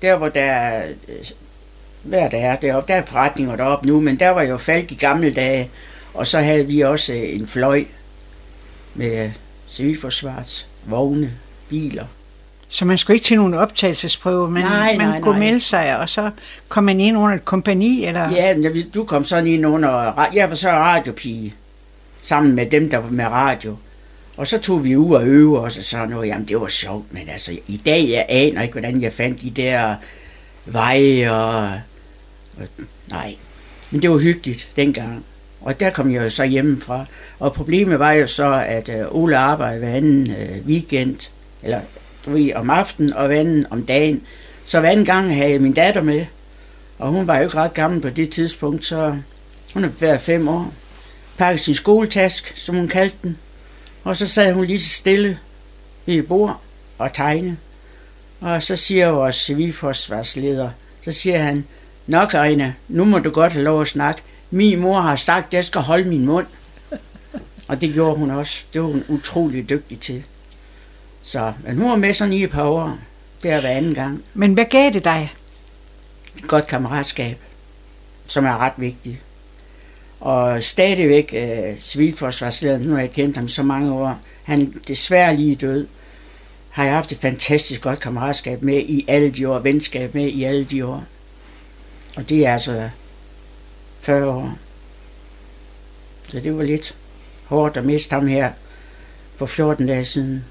[0.02, 1.16] Der, hvor der er, øh,
[2.04, 4.96] hvad der er deroppe, der er forretninger deroppe nu, men der var jo falk i
[4.96, 5.70] gamle dage,
[6.16, 7.84] og så havde vi også øh, en fløj
[8.94, 9.32] med
[9.70, 11.32] civilforsvarets vogne,
[11.70, 12.06] biler.
[12.70, 15.46] Så man skulle ikke til nogen optagelsesprøve, men Nej, man nej, kunne nej.
[15.46, 16.30] melde sig, og så
[16.70, 18.32] kom man ind under et kompani, eller?
[18.32, 18.56] Ja,
[18.94, 21.54] du kom sådan ind under, jeg var så radiopige,
[22.22, 23.78] sammen med dem, der var med radio.
[24.38, 26.28] Og så tog vi ud og øve os og sådan noget.
[26.28, 29.50] Jamen, det var sjovt, men altså, i dag, jeg aner ikke, hvordan jeg fandt de
[29.50, 29.96] der
[30.66, 31.80] veje og,
[32.58, 32.68] og...
[33.10, 33.36] Nej,
[33.92, 35.26] men det var hyggeligt dengang.
[35.66, 37.06] Og der kom jeg jo så hjemmefra.
[37.40, 41.30] Og problemet var jo så, at øh, Ole arbejdede hver anden øh, weekend,
[41.64, 41.82] eller
[42.56, 44.22] om aftenen og hver anden om dagen.
[44.66, 46.26] Så hver anden gang havde jeg min datter med,
[47.00, 49.18] og hun var jo ikke ret gammel på det tidspunkt, så
[49.74, 50.74] hun er været fem år.
[51.38, 53.38] Pakkede sin skoletask, som hun kaldte den,
[54.04, 55.40] og så sad hun lige så stille
[56.06, 56.62] ved et bord
[56.98, 57.58] og tegnede.
[58.42, 60.70] Og så siger vores civilforsvarsleder,
[61.02, 61.66] så siger han,
[62.08, 64.22] Nok, Arina, nu må du godt have lov at snakke.
[64.52, 66.46] Min mor har sagt, at jeg skal holde min mund.
[67.68, 68.64] Og det gjorde hun også.
[68.74, 70.24] Det var hun utrolig dygtig til.
[71.22, 72.98] Så, men hun var med sådan i et par år.
[73.44, 74.24] Det er hver anden gang.
[74.34, 75.34] Men hvad gav det dig?
[76.48, 77.38] Godt kammeratskab,
[78.28, 79.18] som er ret vigtigt.
[80.20, 85.56] Og stadigvæk øh, civilforsvarslederen, nu har jeg kendt ham så mange år, han desværre lige
[85.56, 85.88] død,
[86.70, 90.44] har jeg haft et fantastisk godt kammeratskab med i alle de år, venskab med i
[90.44, 91.04] alle de år.
[92.18, 92.90] Og det er altså
[94.06, 94.58] 40 år.
[96.30, 96.96] Så det var lidt
[97.46, 98.52] hårdt at miste ham her
[99.36, 100.46] for 14 dage siden.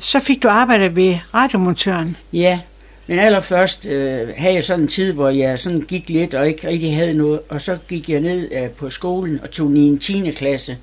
[0.00, 2.16] Så fik du arbejdet ved radiomontøren.
[2.32, 2.60] Ja,
[3.06, 6.68] men allerførst øh, havde jeg sådan en tid, hvor jeg sådan gik lidt og ikke
[6.68, 7.40] rigtig havde noget.
[7.48, 10.30] Og så gik jeg ned øh, på skolen og tog i en 10.
[10.30, 10.78] klasse.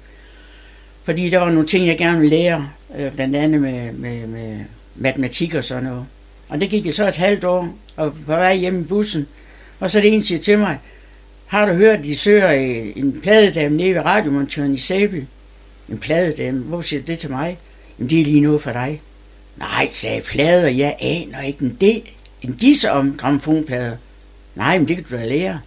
[1.03, 2.69] Fordi der var nogle ting, jeg gerne ville lære.
[2.97, 4.59] Øh, blandt andet med, med, med
[4.95, 6.05] matematik og sådan noget.
[6.49, 9.27] Og det gik jeg så et halvt år, og på vej hjem i bussen.
[9.79, 10.79] Og så er det en siger til mig,
[11.45, 15.23] har du hørt, de søger øh, en pladedame nede ved radiomontøren i Sæby?
[15.89, 16.59] En pladedame?
[16.59, 17.57] Hvor siger det til mig?
[17.99, 19.01] Jamen, det er lige noget for dig.
[19.57, 22.03] Nej, sagde plader, jeg aner ikke en, del.
[22.41, 23.95] en disse om gramofonplader.
[24.55, 25.59] Nej, men det kan du da lære.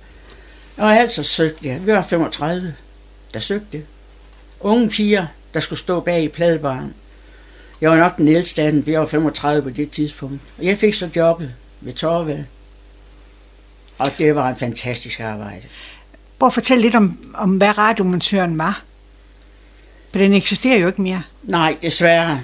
[0.76, 1.86] Og altså søgte jeg.
[1.86, 2.74] Vi var 35,
[3.34, 3.82] der søgte.
[4.60, 6.94] Unge piger, der skulle stå bag i pladebaren.
[7.80, 10.40] Jeg var nok den ældste af den, vi var 35 på det tidspunkt.
[10.58, 12.44] Og jeg fik så jobbet ved Torvald.
[13.98, 15.66] Og det var en fantastisk arbejde.
[16.38, 18.82] Prøv at fortælle lidt om, om hvad radiomontøren var.
[20.10, 21.22] For den eksisterer jo ikke mere.
[21.42, 22.40] Nej, desværre.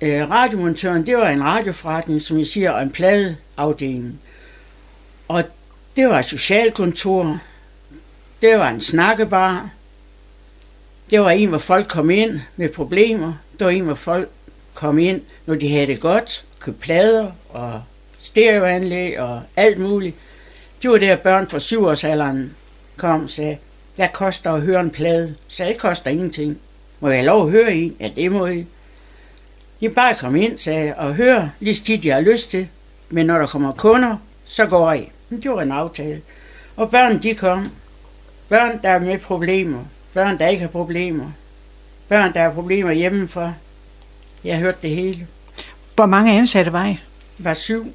[0.00, 4.20] Øh, radiomontøren, det var en radioforretning, som jeg siger, og en pladeafdeling.
[5.28, 5.44] Og
[5.96, 7.38] det var et socialkontor.
[8.42, 9.70] Det var en snakkebar.
[11.10, 13.32] Det var en, hvor folk kom ind med problemer.
[13.58, 14.28] Det var en, hvor folk
[14.74, 17.82] kom ind, når de havde det godt, købte plader og
[18.20, 20.16] stereoanlæg og alt muligt.
[20.82, 22.54] Det var der børn fra syvårsalderen
[22.96, 23.56] kom og sagde,
[23.96, 25.34] hvad koster at høre en plade?
[25.48, 26.58] Så det koster ingenting.
[27.00, 27.96] Må jeg have lov at høre en?
[28.00, 28.66] Ja, det må I.
[29.80, 32.68] I bare kom ind, sagde og hør lige tit, jeg har lyst til.
[33.10, 35.12] Men når der kommer kunder, så går I.
[35.30, 36.22] Det var en aftale.
[36.76, 37.72] Og børn, de kom.
[38.48, 39.84] Børn, der er med problemer.
[40.14, 41.30] Børn, der ikke har problemer.
[42.08, 43.52] Børn, der har problemer hjemmefra.
[44.44, 45.26] Jeg har hørt det hele.
[45.94, 46.98] Hvor mange ansatte var I?
[47.38, 47.86] var syv.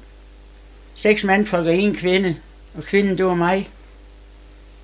[0.94, 2.36] Seks mandfolk og en kvinde.
[2.74, 3.68] Og kvinden, det var mig.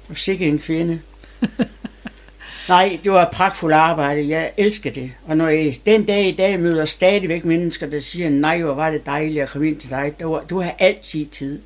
[0.08, 1.00] Og sikke en kvinde.
[2.68, 4.28] Nej, det var et pragtfuldt arbejde.
[4.28, 5.12] Jeg elsker det.
[5.26, 8.90] Og når jeg den dag i dag møder stadigvæk mennesker, der siger, nej, hvor var
[8.90, 10.14] det dejligt at komme ind til dig.
[10.20, 11.60] Du, du har altid tid.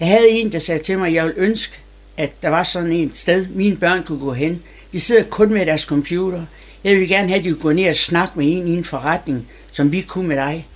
[0.00, 1.78] Jeg havde en, der sagde til mig, at jeg ville ønske,
[2.16, 4.62] at der var sådan et sted, mine børn kunne gå hen.
[4.92, 6.46] De sidder kun med deres computer.
[6.84, 8.84] Jeg vil gerne have, at de kunne gå ned og snakke med en i en
[8.84, 10.66] forretning, som vi kunne med dig.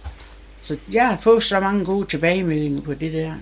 [0.63, 3.33] Så jeg har fået så mange gode tilbagemeldinger på det der.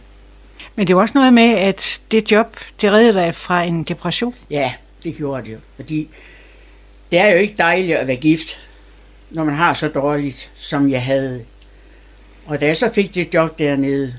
[0.76, 4.34] Men det var også noget med, at det job, det reddede dig fra en depression.
[4.50, 4.72] Ja,
[5.04, 5.58] det gjorde det jo.
[5.76, 6.08] Fordi
[7.10, 8.58] det er jo ikke dejligt at være gift,
[9.30, 11.44] når man har så dårligt, som jeg havde.
[12.46, 14.14] Og da jeg så fik det job dernede,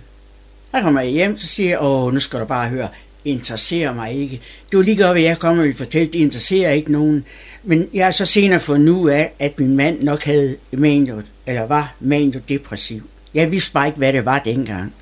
[0.71, 2.87] der kommer jeg hjem, så siger jeg, åh, nu skal du bare høre,
[3.25, 4.41] interesserer mig ikke.
[4.71, 7.25] Det var lige godt, at jeg kommer og fortælle, det interesserer ikke nogen.
[7.63, 11.61] Men jeg har så senere fundet nu af, at min mand nok havde maniot, eller
[11.61, 13.01] var manio-depressiv.
[13.33, 14.93] Jeg vidste bare ikke, hvad det var dengang.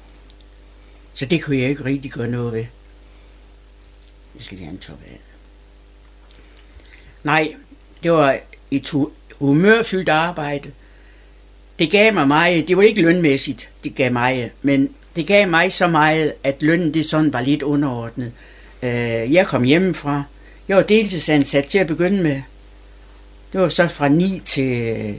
[1.15, 2.65] Så det kunne jeg ikke rigtig gøre noget ved.
[4.35, 5.19] Jeg skal lige have en top af.
[7.23, 7.53] Nej,
[8.03, 8.39] det var
[8.71, 8.93] et
[9.39, 10.71] humørfyldt arbejde.
[11.79, 15.73] Det gav mig meget, det var ikke lønmæssigt, det gav mig, men det gav mig
[15.73, 18.31] så meget, at lønnen det sådan var lidt underordnet.
[18.83, 20.23] Øh, jeg kom hjemmefra.
[20.67, 22.41] Jeg var deltidsansat til at begynde med.
[23.53, 25.15] Det var så fra 9 til...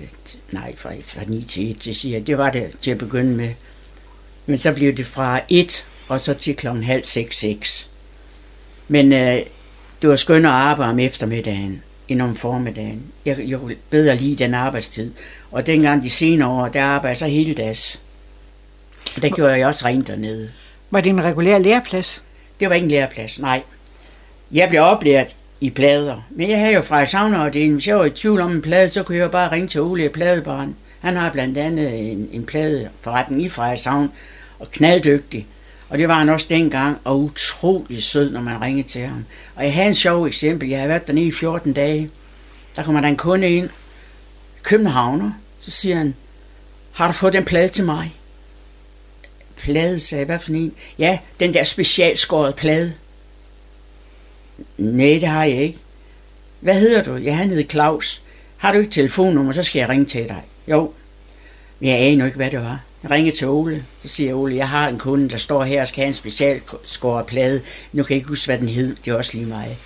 [0.53, 3.51] Nej, fra, fra 9 til 1, det siger Det var det til at begynde med.
[4.47, 7.91] Men så blev det fra 1 og så til klokken halv 6, 6.
[8.89, 9.41] Men øh,
[10.03, 13.03] det var skønt at arbejde om eftermiddagen end om formiddagen.
[13.25, 15.11] Jeg, jeg kunne bedre lide den arbejdstid.
[15.53, 18.01] Og dengang de senere år, der arbejdede jeg så hele dags.
[19.17, 20.51] Og der gjorde jeg også rent dernede.
[20.91, 22.23] Var det en regulær læreplads?
[22.61, 23.63] Det var ikke en læreplads, nej.
[24.53, 26.23] Jeg blev oplært i plader.
[26.31, 27.77] Men jeg havde jo fra savneafdelingen.
[27.77, 30.05] Hvis jeg var i tvivl om en plade, så kunne jeg bare ringe til Ole
[30.05, 30.77] i pladebaren.
[31.01, 34.11] Han har blandt andet en, en pladeforretning i Freja Savn
[34.59, 35.47] og knalddygtig.
[35.89, 39.25] Og det var han også dengang, og utrolig sød, når man ringede til ham.
[39.55, 40.69] Og jeg havde en sjov eksempel.
[40.69, 42.11] Jeg havde været dernede i 14 dage.
[42.77, 43.69] Der kommer der en kunde ind,
[44.67, 46.15] københavner, så siger han,
[46.93, 48.15] har du fået den plade til mig?
[49.57, 50.75] Plade, sagde jeg, hvad for en?
[50.99, 52.93] Ja, den der specialskåret plade.
[54.79, 55.79] Nej, det har jeg ikke.
[56.61, 57.17] Hvad hedder du?
[57.17, 58.23] Ja, han hedder Claus.
[58.57, 60.43] Har du ikke telefonnummer, så skal jeg ringe til dig.
[60.69, 60.93] Jo.
[61.81, 62.81] Men jeg aner ikke, hvad det var.
[63.03, 63.85] Jeg ringer til Ole.
[64.03, 67.27] Så siger Ole, jeg har en kunde, der står her og skal have en specialskåret
[67.27, 67.63] plade.
[67.93, 68.97] Nu kan jeg ikke huske, hvad den hed.
[69.05, 69.79] Det er også lige mig.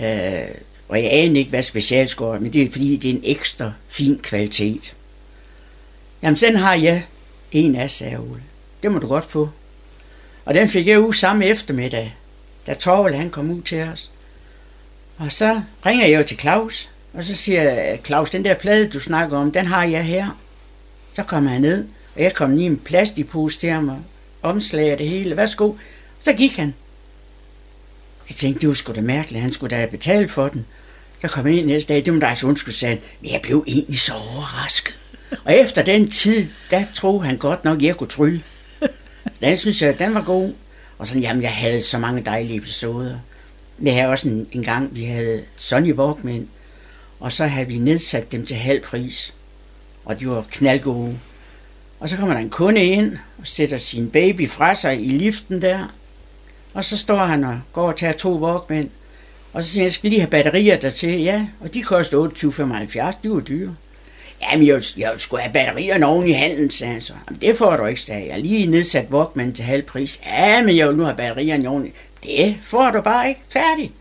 [0.00, 0.54] Øh,
[0.88, 4.20] og jeg aner ikke, hvad specialskåret men det er fordi, det er en ekstra fin
[4.22, 4.94] kvalitet.
[6.22, 7.06] Jamen, den har jeg
[7.52, 8.42] en af, sagde Ole.
[8.82, 9.48] Det må du godt få.
[10.44, 12.14] Og den fik jeg ud samme eftermiddag,
[12.66, 14.10] da Torvald han kom ud til os.
[15.18, 18.88] Og så ringer jeg jo til Claus, og så siger jeg, Claus, den der plade,
[18.88, 20.38] du snakker om, den har jeg her.
[21.12, 23.98] Så kommer han ned, og jeg kom lige en plastikpose til ham, og
[24.42, 25.36] omslag og det hele.
[25.36, 25.72] Værsgo.
[26.22, 26.74] Så gik han.
[28.28, 30.66] Jeg tænkte, det var sgu da mærkeligt, han skulle da have betalt for den.
[31.20, 33.64] Så kom jeg ind næste dag, det var da altså undskylde, sagde men jeg blev
[33.66, 35.00] egentlig så overrasket.
[35.44, 38.42] Og efter den tid, der troede han godt nok, jeg kunne trylle.
[39.32, 40.52] Så den synes jeg, den var god.
[40.98, 43.16] Og sådan, jamen, jeg havde så mange dejlige episoder.
[43.78, 46.48] Vi havde også en, en gang, vi havde Sonny Walkman,
[47.20, 49.34] og så havde vi nedsat dem til halv pris.
[50.04, 51.18] Og de var knaldgode.
[52.04, 55.62] Og så kommer der en kunde ind og sætter sin baby fra sig i liften
[55.62, 55.94] der.
[56.74, 58.90] Og så står han og går og tager to Walkman.
[59.52, 61.22] Og så siger jeg skal lige have batterier der til.
[61.22, 62.28] Ja, og de koster
[63.12, 63.16] 28,75.
[63.22, 63.76] De var dyre.
[64.42, 67.12] Jamen, jeg, jeg skulle have batterier oven i handen, sagde han så.
[67.28, 68.40] Jamen, det får du ikke, sagde jeg.
[68.40, 70.20] Lige nedsat Walkman til halv pris.
[70.26, 73.40] Ja, men jeg vil nu have batterierne oven Det får du bare ikke.
[73.48, 73.92] Færdig.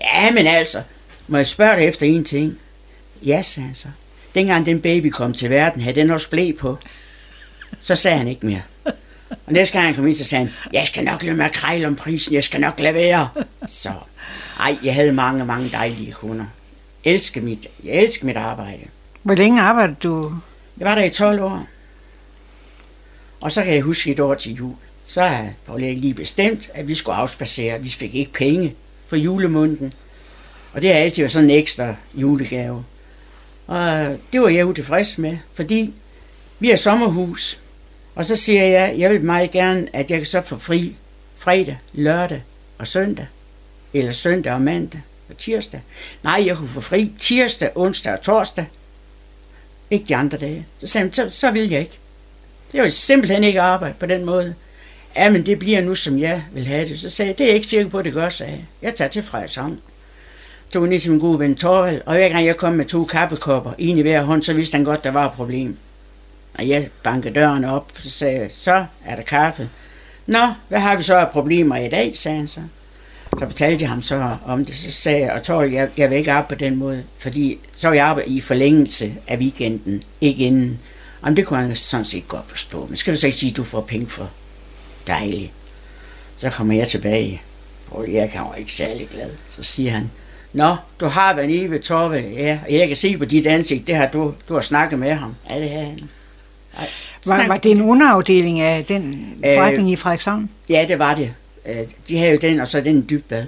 [0.00, 0.82] Ja, men altså,
[1.28, 2.58] må jeg spørge dig efter en ting?
[3.22, 3.88] Ja, sagde han så.
[4.34, 6.78] Dengang den baby kom til verden, havde den også blæ på.
[7.80, 8.62] Så sagde han ikke mere.
[9.46, 11.86] Og næste gang han kom ind, så sagde han, jeg skal nok lade mig krejle
[11.86, 13.28] om prisen, jeg skal nok lade være.
[13.66, 13.92] Så,
[14.60, 16.44] ej, jeg havde mange, mange dejlige kunder.
[17.04, 18.82] Jeg elsker mit, jeg elsker mit arbejde.
[19.22, 20.34] Hvor længe arbejdede du?
[20.78, 21.66] Jeg var der i 12 år.
[23.40, 24.74] Og så kan jeg huske et år til jul.
[25.04, 27.82] Så har Paul lige bestemt, at vi skulle afspacere.
[27.82, 28.74] Vi fik ikke penge
[29.06, 29.92] for julemunden.
[30.72, 32.84] Og det har altid været sådan en ekstra julegave.
[33.66, 35.94] Og det var jeg utilfreds med, fordi
[36.58, 37.60] vi har sommerhus.
[38.14, 40.96] Og så siger jeg, jeg vil meget gerne, at jeg kan så få fri
[41.36, 42.42] fredag, lørdag
[42.78, 43.26] og søndag.
[43.94, 45.00] Eller søndag og mandag
[45.30, 45.80] og tirsdag.
[46.22, 48.66] Nej, jeg kunne få fri tirsdag, onsdag og torsdag.
[49.90, 50.66] Ikke de andre dage.
[50.78, 51.98] Så sagde han, så, så vil jeg ikke.
[52.72, 54.54] Det vil simpelthen ikke arbejde på den måde.
[55.16, 57.00] Ja, men det bliver nu, som jeg vil have det.
[57.00, 58.64] Så sagde jeg, det er jeg ikke sikker på, at det gør, sagde jeg.
[58.82, 59.80] Jeg tager til Frederikshavn.
[60.72, 63.04] Tog ned ligesom til min gode ven Torvald, og hver gang jeg kom med to
[63.04, 65.76] kaffekopper, en i hver hånd, så vidste han godt, der var et problem.
[66.58, 69.70] Og jeg bankede døren op, så sagde jeg, så er der kaffe.
[70.26, 72.60] Nå, hvad har vi så af problemer i dag, sagde han så.
[73.38, 76.18] Så fortalte jeg ham så om det, så sagde jeg, og Torvald, jeg, jeg vil
[76.18, 80.44] ikke arbejde på den måde, fordi så vil jeg arbejde i forlængelse af weekenden, ikke
[80.44, 80.80] inden.
[81.24, 82.86] Jamen, det kunne han sådan set godt forstå.
[82.86, 84.30] Men skal du så ikke sige, at du får penge for?
[85.06, 85.52] Dejligt.
[86.36, 87.42] Så kommer jeg tilbage.
[87.90, 89.30] Og jeg kan jo ikke særlig glad.
[89.46, 90.10] Så siger han,
[90.52, 93.86] Nå, du har været nede ved Torve, ja, og jeg kan se på dit ansigt,
[93.86, 95.34] det har du, du har snakket med ham.
[95.50, 96.10] Ja, det har han.
[97.26, 100.50] Var, var det en underafdeling af den forretning øh, i Frederikshavn?
[100.68, 101.32] Ja, det var det.
[101.66, 101.76] Øh,
[102.08, 103.44] de havde jo den, og så den dybt bad.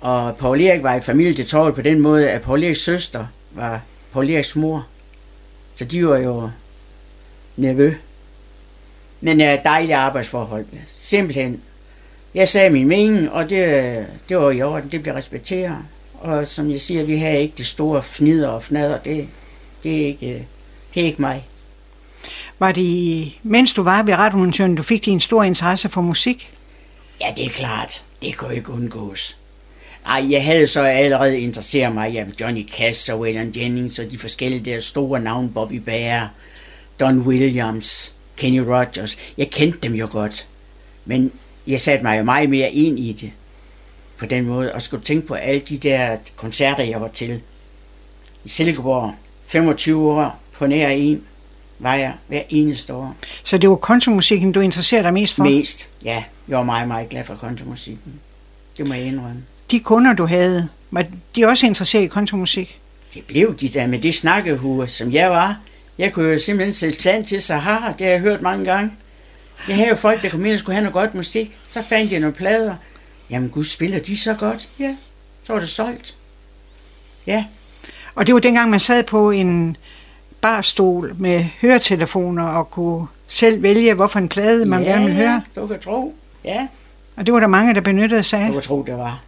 [0.00, 3.26] Og Paul Erik var i familie til Torve på den måde, at Paul Eriks søster
[3.50, 3.80] var
[4.12, 4.86] Paul Eriks mor.
[5.74, 6.50] Så de var jo
[7.56, 7.94] nevø.
[9.20, 10.66] Men ja, dejlige arbejdsforhold.
[10.98, 11.60] Simpelthen.
[12.34, 14.88] Jeg sagde min mening, og det, det var i orden.
[14.92, 15.76] Det blev respekteret.
[16.14, 18.98] Og som jeg siger, vi har ikke det store fnider og fnader.
[18.98, 19.28] Det,
[19.82, 20.46] det, er ikke,
[20.94, 21.46] det er ikke mig.
[22.62, 26.50] Var det, mens du var ved radiomontøren, du fik din store interesse for musik?
[27.20, 28.04] Ja, det er klart.
[28.22, 29.36] Det kunne ikke undgås.
[30.06, 34.18] Ej, jeg havde så allerede interesseret mig af Johnny Cash og Waylon Jennings og de
[34.18, 36.30] forskellige der store navne, Bobby Bear,
[37.00, 39.18] Don Williams, Kenny Rogers.
[39.38, 40.48] Jeg kendte dem jo godt.
[41.04, 41.32] Men
[41.66, 43.32] jeg satte mig jo meget mere ind i det
[44.18, 47.40] på den måde, og skulle tænke på alle de der koncerter, jeg var til.
[48.44, 49.14] I Silkeborg,
[49.46, 51.22] 25 år på nær en,
[51.82, 53.16] var jeg hver eneste år.
[53.44, 55.44] Så det var kontomusikken, du interesserede dig mest for?
[55.44, 56.24] Mest, ja.
[56.48, 58.12] Jeg var meget, meget glad for kontomusikken.
[58.78, 59.42] Det må jeg indrømme.
[59.70, 61.04] De kunder, du havde, var
[61.36, 62.78] de også interesseret i kontomusik?
[63.14, 65.60] Det blev de der med det snakkehue, som jeg var.
[65.98, 68.92] Jeg kunne jo simpelthen sætte sand til Sahara, det har jeg hørt mange gange.
[69.68, 71.58] Jeg havde jo folk, der kom ind og skulle have noget godt musik.
[71.68, 72.74] Så fandt jeg nogle plader.
[73.30, 74.68] Jamen gud, spiller de så godt?
[74.78, 74.96] Ja,
[75.44, 76.14] så var det solgt.
[77.26, 77.44] Ja.
[78.14, 79.76] Og det var dengang, man sad på en
[80.42, 85.42] barstol med høretelefoner og kunne selv vælge, hvorfor en plade man ja, gerne vil høre.
[85.56, 86.14] du kan tro.
[86.44, 86.66] Ja,
[87.16, 88.52] Og det var der mange, der benyttede sig du af.
[88.52, 89.22] kan tro, det var.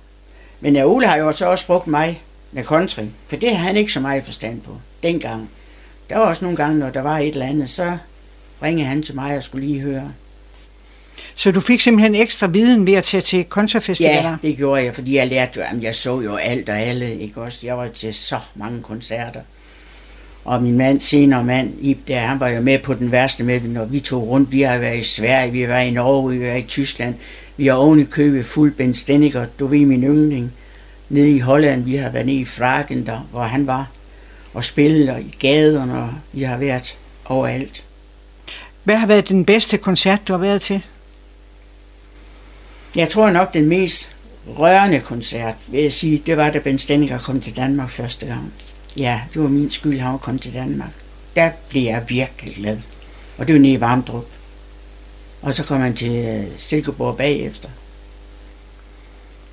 [0.60, 3.76] Men ja, Ole har jo så også brugt mig med country, for det har han
[3.76, 4.70] ikke så meget forstand på
[5.02, 5.48] dengang.
[6.10, 7.96] Der var også nogle gange, når der var et eller andet, så
[8.62, 10.12] ringede han til mig og skulle lige høre.
[11.34, 14.30] Så du fik simpelthen ekstra viden ved at tage til koncertfestivaler.
[14.30, 17.18] Ja, det gjorde jeg, fordi jeg lærte jo, jamen, jeg så jo alt og alle,
[17.20, 17.66] ikke også?
[17.66, 19.40] Jeg var til så mange koncerter.
[20.44, 23.60] Og min mand, senere mand, Ib, der, han var jo med på den værste med,
[23.60, 24.52] når vi tog rundt.
[24.52, 27.14] Vi har været i Sverige, vi har været i Norge, vi har været i Tyskland.
[27.56, 30.52] Vi har oven i købet fuld Ben Stenniger, du ved min yndling.
[31.08, 33.90] Nede i Holland, vi har været nede i Fragen, der, hvor han var.
[34.54, 37.84] Og spillet og i gaderne, og vi har været overalt.
[38.84, 40.82] Hvad har været den bedste koncert, du har været til?
[42.94, 44.16] Jeg tror nok, den mest
[44.58, 48.52] rørende koncert, vil jeg sige, det var, da Ben Stenniger kom til Danmark første gang.
[48.98, 50.92] Ja, det var min skyld, han var kommet til Danmark.
[51.36, 52.78] Der blev jeg virkelig glad.
[53.38, 54.26] Og det var nede i Varmdrup.
[55.42, 57.68] Og så kom han til øh, Silkeborg bagefter.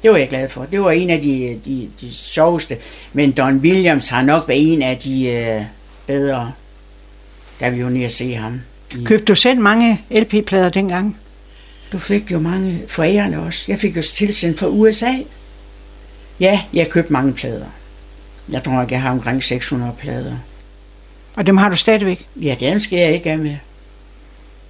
[0.03, 0.65] Det var jeg glad for.
[0.65, 2.77] Det var en af de, de, de sjoveste.
[3.13, 5.61] Men Don Williams har nok været en af de øh,
[6.07, 6.51] bedre,
[7.59, 8.61] da vi var nede at se ham.
[8.91, 11.17] I- Købte du selv mange LP-plader dengang?
[11.91, 13.65] Du fik jo mange forærende også.
[13.67, 15.11] Jeg fik jo tilsendt fra USA.
[16.39, 17.65] Ja, jeg købte mange plader.
[18.49, 20.37] Jeg tror, at jeg har omkring 600 plader.
[21.35, 22.27] Og dem har du stadigvæk.
[22.35, 23.55] Ja, dem skal jeg ikke af med.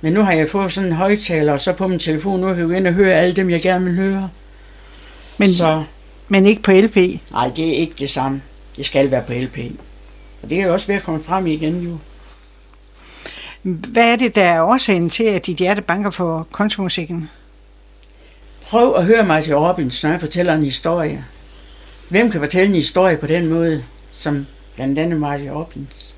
[0.01, 2.69] Men nu har jeg fået sådan en højtaler, og så på min telefon, nu kan
[2.69, 4.29] jeg ind og høre alle dem, jeg gerne vil høre.
[5.37, 5.83] Men, Så
[6.27, 6.95] men ikke på LP.
[7.31, 8.41] nej, det er ikke det samme.
[8.77, 9.57] Det skal være på LP.
[10.43, 11.97] Og det er jo også ved at komme frem igen jo.
[13.63, 17.29] Hvad er det, der er årsagen til, at dit hjerte banker for kontomusikken?
[18.61, 21.25] Prøv at høre mig til Robbins, når jeg fortæller en historie.
[22.11, 23.83] Hvem kan fortælle en historie på den måde,
[24.13, 26.13] som blandt andet Marty Robbins?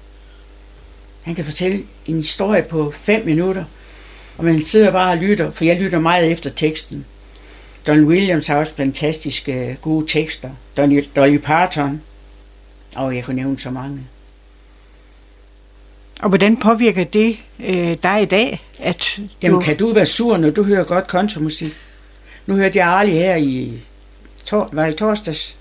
[1.22, 3.64] Han kan fortælle en historie på fem minutter,
[4.38, 7.06] og man sidder bare og lytter, for jeg lytter meget efter teksten.
[7.88, 10.50] Don Williams har også fantastiske gode tekster.
[10.78, 12.02] Dolly, Dolly Parton,
[12.96, 14.00] og jeg kunne nævne så mange.
[16.20, 19.66] Og hvordan påvirker det øh, dig i dag, at Jamen, du...
[19.66, 21.74] kan du være sur, når du hører godt countrymusik?
[22.46, 23.74] Nu hørte jeg Arlie her i,
[24.46, 25.58] tor, var i torsdags.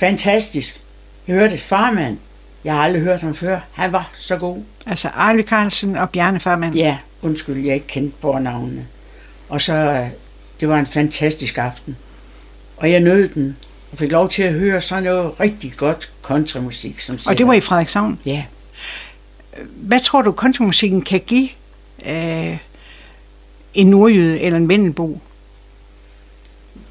[0.00, 0.80] Fantastisk.
[1.28, 2.18] Jeg hørte Farmand.
[2.64, 3.60] Jeg har aldrig hørt ham før.
[3.72, 4.58] Han var så god.
[4.86, 6.74] Altså Arle Carlsen og Bjarne Farmand.
[6.74, 8.86] Ja, undskyld, jeg ikke kendte fornavnene.
[9.48, 10.06] Og så, øh,
[10.60, 11.96] det var en fantastisk aften.
[12.76, 13.56] Og jeg nød den,
[13.92, 17.00] og fik lov til at høre sådan noget rigtig godt countrymusik.
[17.00, 18.18] Som Og det var i Frederikshavn.
[18.26, 18.44] Ja,
[19.76, 21.48] Hvad tror du, kontomusikken kan give
[22.06, 22.58] øh,
[23.74, 25.20] en nordjyde eller en vendelbo?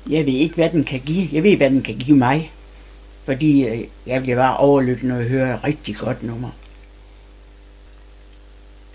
[0.09, 1.29] jeg ved ikke, hvad den kan give.
[1.31, 2.51] Jeg ved, hvad den kan give mig.
[3.29, 6.49] Fordi øh, jeg bliver bare overlykkelig, når jeg hører et rigtig godt nummer.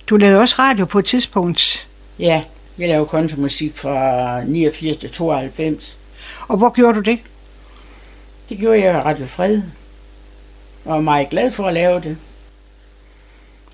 [0.06, 1.88] Du lavede også radio på et tidspunkt.
[2.18, 2.42] Ja,
[2.78, 5.98] jeg laver kontomusik fra 89 til 92.
[6.48, 7.18] Og hvor gjorde du det?
[8.48, 9.62] Det gjorde jeg i Radio Fred.
[10.84, 12.16] Og var meget glad for at lave det.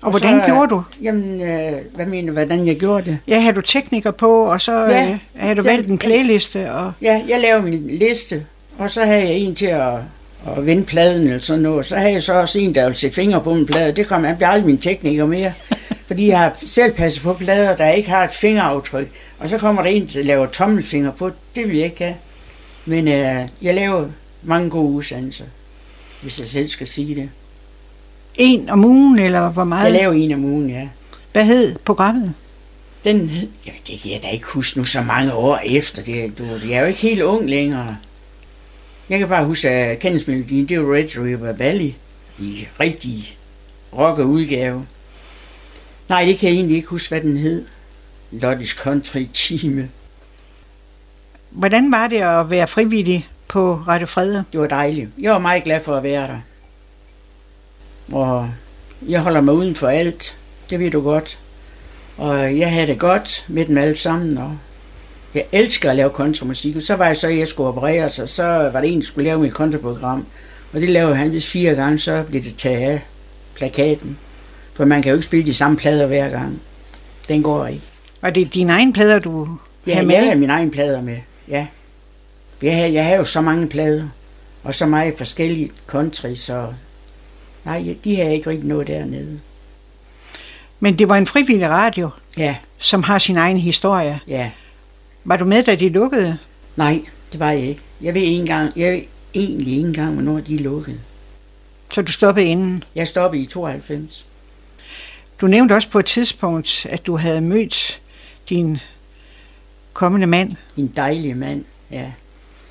[0.01, 0.83] Og hvordan så, gjorde du?
[1.01, 3.19] Jamen, øh, hvad mener du, hvordan jeg gjorde det?
[3.27, 5.09] Ja, havde du tekniker på, og så Ja.
[5.11, 6.71] øh, havde du valgt en playliste.
[6.71, 8.45] Og, Ja, jeg lavede min liste,
[8.77, 9.93] og så havde jeg en til at,
[10.47, 11.85] at vende pladen eller sådan noget.
[11.85, 13.91] Så havde jeg så også en, der ville sætte fingre på min plade.
[13.91, 15.53] Det kom, han bliver aldrig min tekniker mere.
[16.07, 19.11] fordi jeg har selv passet på plader, der ikke har et fingeraftryk.
[19.39, 21.31] Og så kommer der en, der laver tommelfinger på.
[21.55, 22.15] Det vil jeg ikke have.
[22.85, 24.05] Men øh, jeg laver
[24.43, 25.45] mange gode udsendelser,
[26.21, 27.29] hvis jeg selv skal sige det.
[28.35, 29.91] en om ugen, eller hvor Jeg meget?
[29.91, 30.87] laver en om ugen, ja.
[31.31, 32.33] Hvad hed programmet?
[33.03, 36.03] Den hed, ja, det kan jeg da ikke huske nu så mange år efter.
[36.03, 37.97] Det, du, jeg er jo ikke helt ung længere.
[39.11, 41.93] Jeg kan bare huske, at kendelsmelodien, det var Red River Valley
[42.39, 43.37] i rigtig
[43.97, 44.85] rocker udgave.
[46.09, 47.65] Nej, det kan jeg egentlig ikke huske, hvad den hed.
[48.31, 49.89] Lottes Country Time.
[51.49, 54.43] Hvordan var det at være frivillig på Radio Frede?
[54.51, 55.09] Det var dejligt.
[55.21, 56.39] Jeg var meget glad for at være der.
[58.11, 58.49] Og
[59.07, 60.37] jeg holder mig uden for alt.
[60.69, 61.39] Det ved du godt.
[62.17, 64.37] Og jeg havde det godt med dem alle sammen.
[64.37, 64.57] Og
[65.35, 66.75] jeg elsker at lave kontramusik.
[66.75, 69.05] Og så var jeg så, at jeg skulle opereres, og så var det en, der
[69.05, 70.25] skulle lave mit kontraprogram.
[70.73, 73.01] Og det lavede han vist fire gange, så blev det taget af
[73.55, 74.17] plakaten.
[74.73, 76.61] For man kan jo ikke spille de samme plader hver gang.
[77.29, 77.81] Den går ikke.
[78.21, 79.47] Var det dine egne plader, du
[79.87, 80.29] Ja, havde jeg med?
[80.29, 81.17] har mine egne plader med,
[81.47, 81.67] ja.
[82.61, 84.03] Jeg har, jeg har jo så mange plader,
[84.63, 86.67] og så meget forskellige country, så
[87.65, 89.39] nej, de har jeg ikke rigtig noget dernede.
[90.79, 94.19] Men det var en frivillig radio, Ja, som har sin egen historie.
[94.27, 94.51] ja.
[95.23, 96.37] Var du med, da de lukkede?
[96.75, 97.81] Nej, det var jeg ikke.
[98.01, 99.01] Jeg ved ikke engang, jeg ved
[99.33, 100.99] egentlig ikke engang, hvornår de lukket.
[101.93, 102.83] Så du stoppede inden.
[102.95, 104.25] Jeg stoppede i 92.
[105.41, 108.01] Du nævnte også på et tidspunkt, at du havde mødt
[108.49, 108.77] din
[109.93, 110.55] kommende mand.
[110.77, 112.11] En dejlig mand, ja.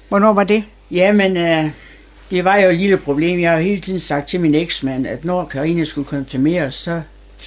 [0.08, 0.64] Hvornår var det?
[0.90, 1.70] Jamen, øh,
[2.30, 3.40] det var jo et lille problem.
[3.40, 7.02] Jeg har hele tiden sagt til min eksmand, at når Karina skulle konfirmeres, så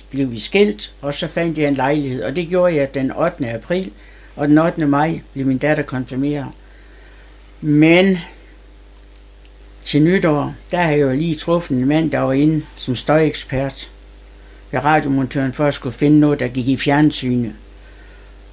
[0.09, 2.23] blev vi skilt, og så fandt jeg en lejlighed.
[2.23, 3.49] Og det gjorde jeg den 8.
[3.49, 3.91] april,
[4.35, 4.85] og den 8.
[4.85, 6.47] maj blev min datter konfirmeret.
[7.61, 8.17] Men
[9.85, 13.91] til nytår, der har jeg jo lige truffet en mand, der var inde som støjekspert
[14.71, 17.53] ved radiomontøren for at skulle finde noget, der gik i fjernsynet.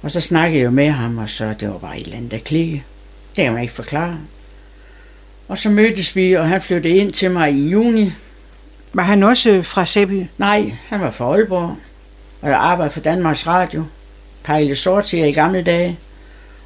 [0.01, 2.31] Og så snakkede jeg jo med ham, og så det var bare et eller andet,
[2.31, 2.83] der klikke.
[3.35, 4.17] Det kan man ikke forklare.
[5.47, 8.11] Og så mødtes vi, og han flyttede ind til mig i juni.
[8.93, 10.25] Var han også fra Sæby?
[10.37, 11.77] Nej, han var fra Aalborg,
[12.41, 13.85] og jeg arbejdede for Danmarks Radio.
[14.43, 15.99] Pejle sortier i gamle dage.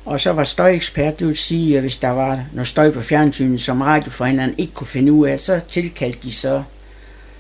[0.06, 3.62] Og så var støjekspert, det vil sige, at hvis der var noget støj på fjernsynet,
[3.62, 6.64] som radioforhandleren ikke kunne finde ud af, så tilkaldte de så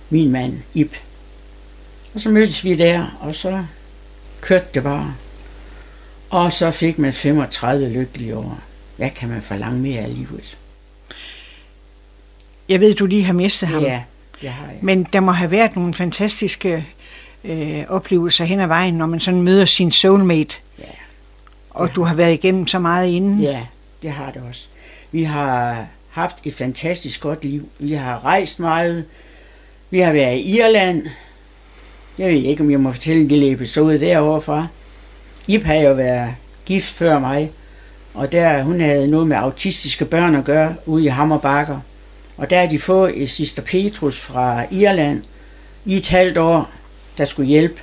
[0.09, 0.95] min mand, Ip.
[2.13, 3.65] Og så mødtes vi der, og så
[4.41, 5.15] kørte det bare.
[6.29, 8.59] Og så fik man 35 lykkelige år.
[8.97, 10.57] Hvad kan man forlange mere af livet?
[12.69, 13.83] Jeg ved, du lige har mistet ham.
[13.83, 14.03] Ja,
[14.41, 14.77] det har jeg.
[14.81, 16.87] Men der må have været nogle fantastiske
[17.45, 20.55] øh, oplevelser hen ad vejen, når man sådan møder sin soulmate.
[20.79, 20.83] Ja.
[21.69, 23.39] Og du har været igennem så meget inden.
[23.39, 23.61] Ja,
[24.01, 24.67] det har det også.
[25.11, 27.69] Vi har haft et fantastisk godt liv.
[27.79, 29.05] Vi har rejst meget.
[29.89, 31.07] Vi har været i Irland.
[32.17, 34.67] Jeg ved ikke, om jeg må fortælle en lille episode derovre fra.
[35.47, 36.35] Ip har jo været
[36.65, 37.51] gift før mig,
[38.13, 41.79] og der hun havde noget med autistiske børn at gøre ude i Hammerbakker.
[42.37, 45.23] Og der har de fået et Sister Petrus fra Irland
[45.85, 46.71] i et halvt år,
[47.17, 47.81] der skulle hjælpe.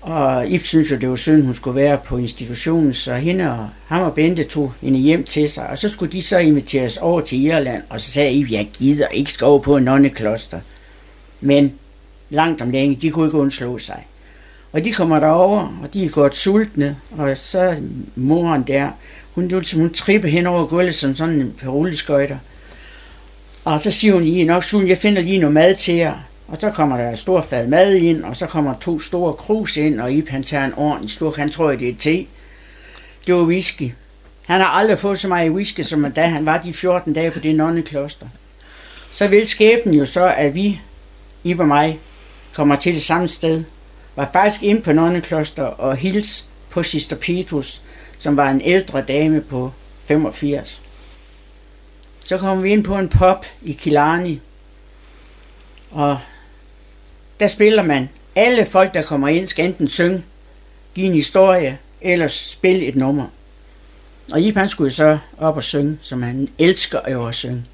[0.00, 3.68] Og Ip synes jo, det var synd, hun skulle være på institutionen, så hende og
[3.86, 5.66] ham og Bente tog hende hjem til sig.
[5.66, 9.08] Og så skulle de så inviteres over til Irland, og så sagde Ip, jeg gider
[9.08, 10.60] ikke skal over på en nonnekloster.
[11.40, 11.72] Men
[12.30, 14.06] langt om længe, de kunne ikke undslå sig.
[14.72, 17.76] Og de kommer derover, og de er godt sultne, og så
[18.16, 18.90] moren der,
[19.34, 22.36] hun, hun tripper hen over gulvet som sådan en rulleskøjter.
[23.64, 26.14] Og så siger hun, I er nok sulten, jeg finder lige noget mad til jer.
[26.50, 29.76] Og så kommer der et stort fad mad ind, og så kommer to store krus
[29.76, 32.26] ind, og Ip han tager en ordentlig stor, han tror, det er te.
[33.26, 33.92] Det var whisky.
[34.46, 37.38] Han har aldrig fået så meget whisky, som da han var de 14 dage på
[37.38, 38.26] det nonnekloster.
[39.12, 40.80] Så vil skæbnen jo så, at vi,
[41.44, 41.98] Ip og mig,
[42.54, 43.64] kommer til det samme sted.
[44.16, 47.82] Var faktisk ind på nonnekloster og hils på Sister Petrus,
[48.18, 49.72] som var en ældre dame på
[50.04, 50.82] 85.
[52.24, 54.40] Så kommer vi ind på en pop i Kilani,
[55.90, 56.18] og
[57.40, 58.08] der spiller man.
[58.36, 60.22] Alle folk, der kommer ind, skal enten synge,
[60.94, 63.26] give en historie, eller spille et nummer.
[64.32, 67.64] Og Ip han skulle så op og synge, som han elsker jo at synge.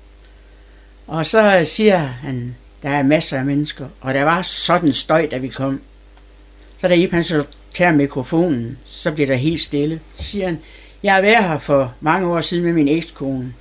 [1.06, 5.38] Og så siger han, der er masser af mennesker, og der var sådan støj, da
[5.38, 5.80] vi kom.
[6.80, 7.44] Så da Ip han så
[7.74, 10.00] tager mikrofonen, så bliver der helt stille.
[10.14, 10.58] Så siger han,
[11.02, 13.54] jeg har været her for mange år siden med min ekskone.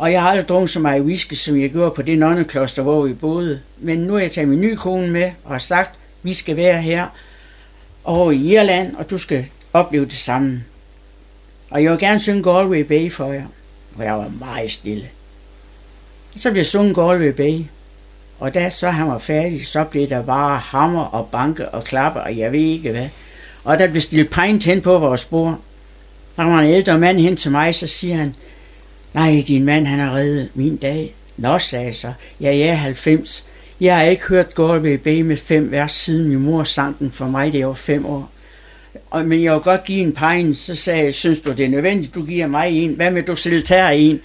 [0.00, 3.02] Og jeg har aldrig drukket så meget whisky, som jeg gjorde på det nonnekloster, hvor
[3.02, 3.60] vi boede.
[3.78, 6.82] Men nu har jeg taget min nye kone med og har sagt, vi skal være
[6.82, 7.06] her
[8.04, 10.64] over i Irland, og du skal opleve det samme.
[11.70, 13.44] Og jeg vil gerne synge Galway Bay for jer.
[13.96, 15.08] for jeg var meget stille.
[16.36, 17.64] Så blev sunget Galway Bay.
[18.38, 22.20] Og da så han var færdig, så blev der bare hammer og banke og klappe,
[22.20, 23.08] og jeg ved ikke hvad.
[23.64, 25.58] Og der blev stillet pint hen på vores bord.
[26.36, 28.34] Der var en ældre mand hen til mig, så siger han,
[29.14, 31.14] Nej, din mand han har reddet min dag.
[31.36, 32.12] Nå, sagde jeg så.
[32.40, 33.44] Ja, jeg er 90.
[33.80, 37.26] Jeg har ikke hørt Galway Bay med fem vers, siden min mor sang den for
[37.26, 38.30] mig, det var fem år.
[39.10, 41.68] Og, men jeg vil godt give en pegn, så sagde jeg, synes du det er
[41.68, 42.94] nødvendigt, du giver mig en.
[42.94, 44.20] Hvad med du selv tager en?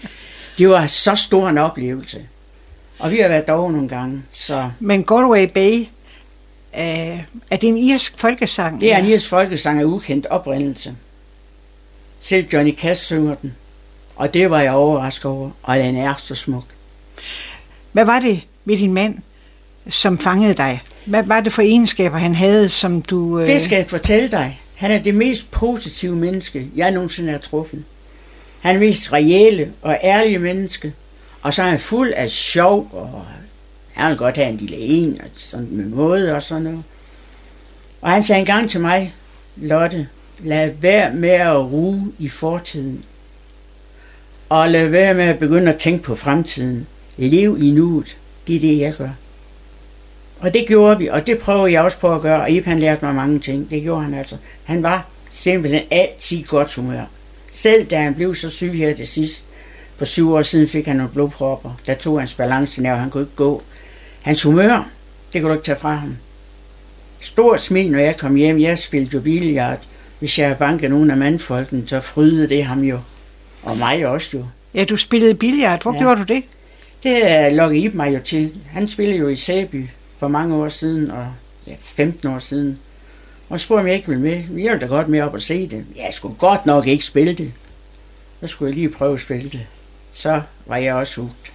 [0.58, 2.22] Det var så stor en oplevelse.
[3.00, 4.70] Og vi har været derovre nogle gange, så...
[4.80, 5.80] Men Galway Bay,
[6.78, 7.20] øh,
[7.50, 8.82] er det en irsk folkesang?
[8.82, 10.96] Det er en irsk folkesang af ukendt oprindelse.
[12.20, 13.54] Selv Johnny Cash synger den.
[14.16, 16.66] Og det var jeg overrasket over, og den er så smuk.
[17.91, 19.18] Hvad var det ved din mand,
[19.89, 20.82] som fangede dig?
[21.05, 23.39] Hvad var det for egenskaber, han havde, som du...
[23.39, 23.47] Øh...
[23.47, 24.61] Det skal jeg fortælle dig.
[24.76, 27.84] Han er det mest positive menneske, jeg nogensinde har truffet.
[28.61, 30.93] Han er mest reelle og ærlige menneske.
[31.41, 33.26] Og så er han fuld af sjov, og
[33.93, 36.84] han vil godt have en lille en, og sådan med måde og sådan noget.
[38.01, 39.13] Og han sagde engang til mig,
[39.55, 40.07] Lotte,
[40.39, 43.03] lad være med at ruge i fortiden
[44.62, 46.88] og lad være med at begynde at tænke på fremtiden.
[47.18, 48.18] Lev i nuet.
[48.47, 49.10] Det er det, jeg gør.
[50.39, 52.80] Og det gjorde vi, og det prøvede jeg også på at gøre, og Ip han
[52.80, 53.72] lærte mig mange ting.
[53.72, 54.38] Det gjorde han altså.
[54.64, 57.03] Han var simpelthen altid godt humør.
[57.51, 59.45] Selv da han blev så syg her til sidst,
[59.97, 61.72] for syv år siden fik han nogle blodpropper.
[61.86, 63.64] Der tog hans balance og han kunne ikke gå.
[64.24, 64.89] Hans humør,
[65.34, 66.18] det kunne du ikke tage fra ham.
[67.22, 68.60] stort smil, når jeg kom hjem.
[68.60, 69.80] Jeg spillede jo billiard.
[70.20, 72.99] Hvis jeg banket nogen af mandfolken, så frydede det ham jo.
[73.66, 74.45] Og mig også jo.
[74.74, 75.82] Ja, du spillede billiard.
[75.82, 75.99] Hvor ja.
[75.99, 76.43] Gjorde du det?
[77.03, 78.53] Det er Lokke Ib mig jo til.
[78.72, 81.28] Han spillede jo i Sæby for mange år siden, og
[81.68, 82.80] ja, 15 år siden.
[83.49, 84.32] Og spurgte, om jeg ikke ville med.
[84.36, 85.86] Jeg ville da godt med op og se det.
[85.95, 87.51] Jeg skulle godt nok ikke spille det.
[88.41, 89.61] Så skulle jeg lige prøve at spille det.
[90.13, 91.51] Så var jeg også hugt.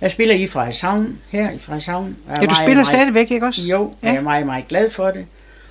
[0.00, 2.16] Jeg spiller i Frederikshavn, her i Frederikshavn.
[2.28, 3.62] er Ja, du spiller meget- stadigvæk, ikke også?
[3.62, 4.08] Jo, Ja.
[4.08, 5.26] jeg er meget, meget glad for det.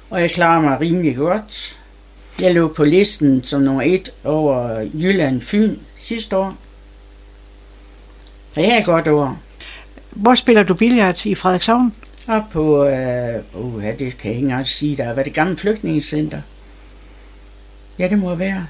[0.09, 1.79] Og jeg klarer mig rimelig godt.
[2.39, 6.57] Jeg lå på listen som nummer et over Jylland Fyn sidste år.
[8.55, 9.35] Jeg er godt over.
[10.09, 11.93] Hvor spiller du billiard i Frederikshavn?
[12.27, 16.41] Og på, øh, uh, det kan jeg ikke engang sige, der var det gamle flygtningecenter.
[17.99, 18.67] Ja, det må være.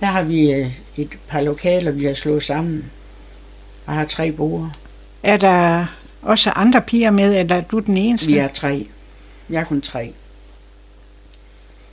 [0.00, 2.90] Der har vi øh, et par lokaler, vi har slået sammen.
[3.86, 4.70] Og har tre borde.
[5.22, 5.86] Er der
[6.22, 8.26] også andre piger med, eller er du den eneste?
[8.26, 8.86] Vi er tre.
[9.50, 10.12] Jeg er kun tre.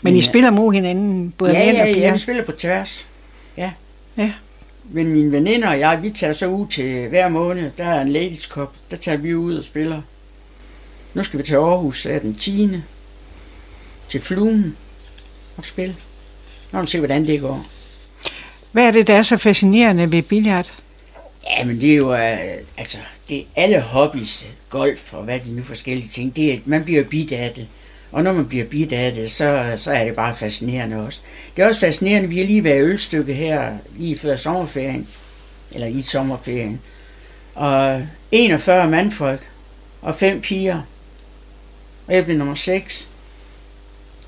[0.03, 0.23] Men I Ja.
[0.25, 2.05] spiller mod hinanden, både ja, mænd og piger?
[2.07, 3.07] ja, vi spiller på tværs.
[3.57, 3.71] Ja.
[4.17, 4.31] Ja.
[4.89, 7.71] Men mine veninder og jeg, vi tager så ud til hver måned.
[7.77, 8.73] Der er en ladies cup.
[8.91, 10.01] Der tager vi ud og spiller.
[11.13, 12.69] Nu skal vi til Aarhus så er den 10.
[14.09, 14.77] Til Fluen
[15.57, 15.95] og spille.
[16.71, 17.65] Nu må vi se, hvordan det går.
[18.71, 20.73] Hvad er det, der er så fascinerende ved billiard?
[21.49, 22.37] Ja, men det er jo, øh,
[22.77, 22.97] altså,
[23.29, 27.03] det er alle hobbies, golf og hvad de nu forskellige ting, det er, man bliver
[27.03, 27.67] bidt af det.
[28.11, 31.21] Og når man bliver bidt af det, så, så er det bare fascinerende også.
[31.55, 35.07] Det er også fascinerende, vi har lige været ølstykke her, lige før sommerferien,
[35.71, 36.81] eller i sommerferien.
[37.55, 39.49] Og 41 mandfolk,
[40.01, 40.81] og fem piger,
[42.07, 43.09] og jeg blev nummer 6.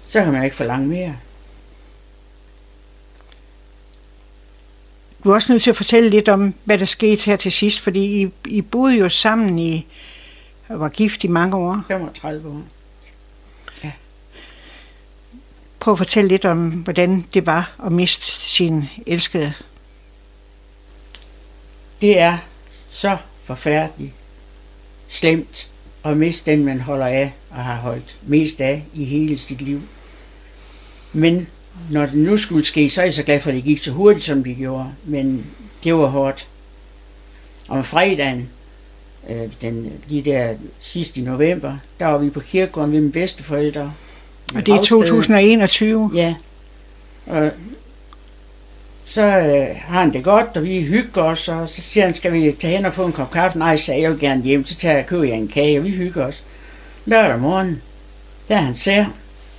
[0.08, 1.16] Så kan man ikke forlange mere.
[5.24, 7.80] Du er også nødt til at fortælle lidt om, hvad der skete her til sidst,
[7.80, 9.88] fordi I, I boede jo sammen i,
[10.68, 11.84] og var gift i mange år.
[11.88, 12.79] 35 år.
[15.80, 19.54] Prøv at fortælle lidt om, hvordan det var at miste sin elskede.
[22.02, 22.38] Det er
[22.90, 24.14] så forfærdeligt
[25.10, 25.70] slemt
[26.04, 29.82] at miste den, man holder af og har holdt mest af i hele sit liv.
[31.14, 31.48] Men
[31.92, 33.92] når det nu skulle ske, så er jeg så glad for, at det gik så
[33.92, 34.92] hurtigt, som det gjorde.
[35.06, 35.46] Men
[35.84, 36.48] det var hårdt.
[37.70, 38.50] Om fredagen,
[39.30, 43.94] øh, den, lige der sidst i november, der var vi på kirkegården ved mine bedsteforældre.
[44.56, 45.00] Og det er Ragsted.
[45.00, 46.12] 2021.
[46.16, 46.36] Ja.
[47.26, 47.52] Og
[49.06, 52.34] så øh, har han det godt, og vi hygger os, og så siger han, skal
[52.34, 53.60] vi tage hen og få en kop kaffe?
[53.60, 55.90] Nej, så jeg vil gerne hjem, så tager jeg køber jeg en kage, og vi
[55.90, 56.44] hygger os.
[57.06, 57.82] Lørdag morgen,
[58.48, 59.06] der er han ser,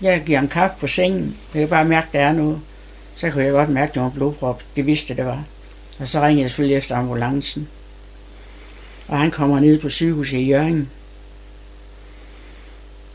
[0.00, 2.60] jeg giver ham kaffe på sengen, jeg kan bare mærke, der er noget.
[3.14, 4.62] Så kunne jeg godt mærke, at det var blodprop.
[4.76, 5.44] Det vidste det var.
[5.98, 7.68] Og så ringede jeg selvfølgelig efter ambulancen.
[9.08, 10.90] Og han kommer ned på sygehuset i Jørgen.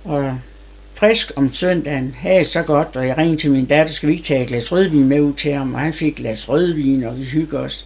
[0.04, 0.38] Og
[0.96, 4.14] frisk om søndagen, havde det så godt, og jeg ringede til min datter, skal vi
[4.14, 7.04] ikke tage et glas rødvin med ud til ham, og han fik et glas rødvin,
[7.04, 7.86] og vi hygger os.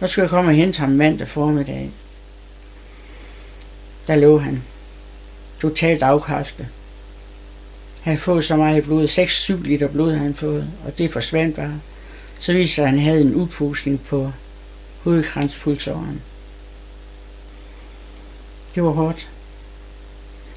[0.00, 1.90] Så skulle jeg komme og hente ham mandag formiddag.
[4.06, 4.62] Der lå han.
[5.60, 6.66] Totalt afkræftet.
[8.02, 11.56] Han havde fået så meget blod, 6-7 liter blod havde han fået, og det forsvandt
[11.56, 11.80] bare.
[12.38, 14.32] Så viste sig, at han havde en udpustning på
[15.02, 16.22] hovedkranspulsåren.
[18.74, 19.28] Det var hårdt.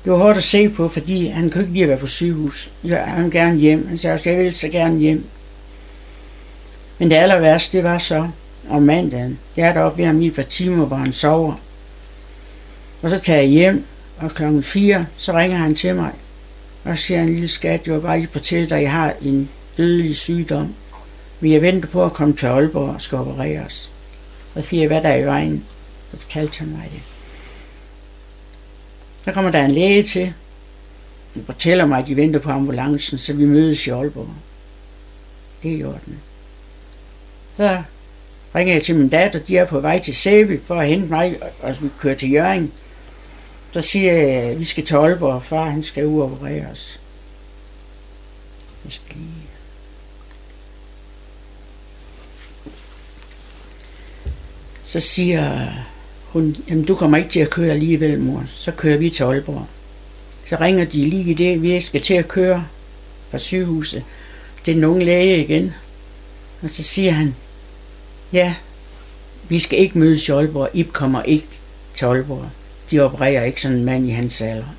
[0.07, 2.71] Det var hårdt at se på, fordi han kunne ikke lide at være på sygehus.
[2.83, 3.87] Jeg, han ville gerne hjem.
[3.87, 5.25] Han sagde også, jeg vil så gerne hjem.
[6.99, 8.29] Men det aller værste, det var så
[8.69, 9.39] om mandagen.
[9.57, 11.53] Jeg er deroppe ved ham i et par timer, hvor han sover.
[13.01, 13.85] Og så tager jeg hjem,
[14.17, 16.11] og klokken 4, så ringer han til mig.
[16.83, 19.49] Og siger en lille skat, jeg vil bare lige fortælle dig, at jeg har en
[19.77, 20.73] dødelig sygdom.
[21.39, 23.89] Men jeg venter på at komme til Aalborg og skal opereres.
[24.55, 25.65] Og så siger jeg, hvad der er i vejen.
[26.11, 27.16] Så fortalte han mig det.
[29.27, 30.33] Så kommer der en læge til.
[31.33, 34.29] Han fortæller mig, at de venter på ambulancen, så vi mødes i Aalborg.
[35.63, 36.19] Det er i orden.
[37.57, 37.81] Så
[38.55, 41.39] ringer jeg til min datter, de er på vej til Sæby for at hente mig,
[41.61, 42.73] og vi kører til Jørgen.
[43.71, 46.99] Så siger jeg, at vi skal til Aalborg, og far han skal uopereres.
[48.85, 49.47] Jeg skal lige...
[54.85, 55.69] Så siger
[56.27, 58.43] hun, jamen du kommer ikke til at køre alligevel, mor.
[58.47, 59.67] Så kører vi til Aalborg.
[60.45, 62.65] Så ringer de lige i det, vi skal til at køre
[63.29, 64.03] fra sygehuset.
[64.65, 65.73] Det er den unge læge igen.
[66.61, 67.35] Og så siger han,
[68.33, 68.55] ja,
[69.49, 70.69] vi skal ikke mødes i Aalborg.
[70.73, 71.47] Ib kommer ikke
[71.93, 72.49] til Aalborg.
[72.91, 74.75] De opererer ikke sådan en mand i hans alder.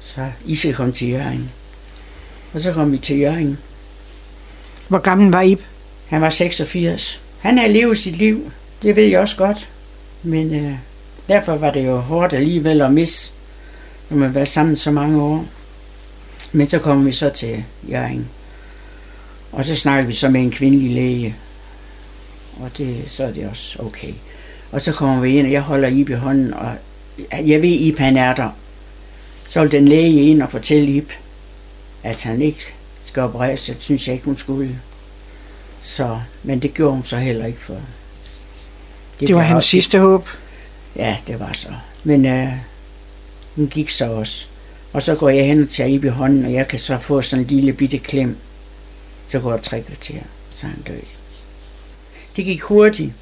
[0.00, 1.50] Så I skal komme til Jørgen.
[2.52, 3.58] Og så kom vi til Jørgen.
[4.88, 5.56] Hvor gammel var I?
[6.06, 7.20] Han var 86.
[7.40, 8.52] Han havde levet sit liv.
[8.82, 9.68] Det ved jeg også godt.
[10.22, 10.72] Men øh,
[11.28, 13.32] derfor var det jo hårdt alligevel at miste
[14.10, 15.46] når man var sammen så mange år.
[16.52, 18.28] Men så kom vi så til Jørgen.
[19.52, 21.36] Og så snakkede vi så med en kvindelig læge.
[22.60, 24.12] Og det, så er det også okay.
[24.72, 26.72] Og så kommer vi ind, og jeg holder Ib i hånden, og
[27.46, 28.50] jeg ved, Ib han er der.
[29.48, 31.10] Så vil den læge ind og fortælle Ib,
[32.02, 32.60] at han ikke
[33.02, 33.64] skal opereres.
[33.64, 34.80] Det synes jeg ikke, hun skulle.
[35.80, 37.80] Så, men det gjorde hun så heller ikke for.
[39.20, 40.28] Det, det var hans sidste håb.
[40.96, 41.68] Ja, det var så.
[42.04, 42.48] Men øh,
[43.56, 44.46] hun gik så også.
[44.92, 47.22] Og så går jeg hen og tager Ib i hånden, og jeg kan så få
[47.22, 48.36] sådan en lille bitte klem.
[49.26, 50.20] Så går der tre kvarter,
[50.54, 51.02] så er han død.
[52.36, 53.12] Det gik hurtigt.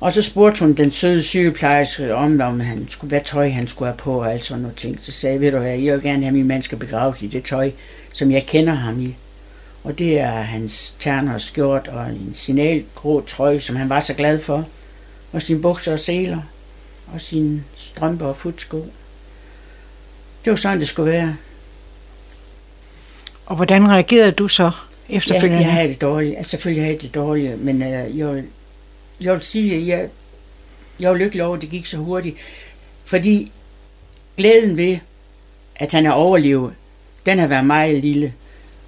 [0.00, 3.88] Og så spurgte hun den søde sygeplejerske om, om han skulle, hvad tøj han skulle
[3.88, 4.98] have på og alt sådan noget ting.
[5.02, 7.22] Så sagde jeg, ved du hvad, jeg vil gerne have, at min mand skal begraves
[7.22, 7.70] i det tøj,
[8.12, 9.16] som jeg kender ham i.
[9.86, 14.14] Og det er hans terner og skjort og en signalgrå trøje, som han var så
[14.14, 14.64] glad for.
[15.32, 16.38] Og sine bukser og seler.
[17.14, 18.76] Og sine strømper og futsko.
[20.44, 21.36] Det var sådan, det skulle være.
[23.46, 24.70] Og hvordan reagerede du så
[25.08, 25.62] efterfølgende?
[25.62, 26.36] Ja, jeg havde det dårligt.
[26.36, 28.44] Altså, selvfølgelig havde det dårligt, men uh, jeg,
[29.20, 30.08] jeg vil sige, at jeg,
[31.00, 32.36] jeg var lykkelig over, at det gik så hurtigt.
[33.04, 33.52] Fordi
[34.36, 34.98] glæden ved,
[35.76, 36.72] at han har overlevet,
[37.26, 38.34] den har været meget lille.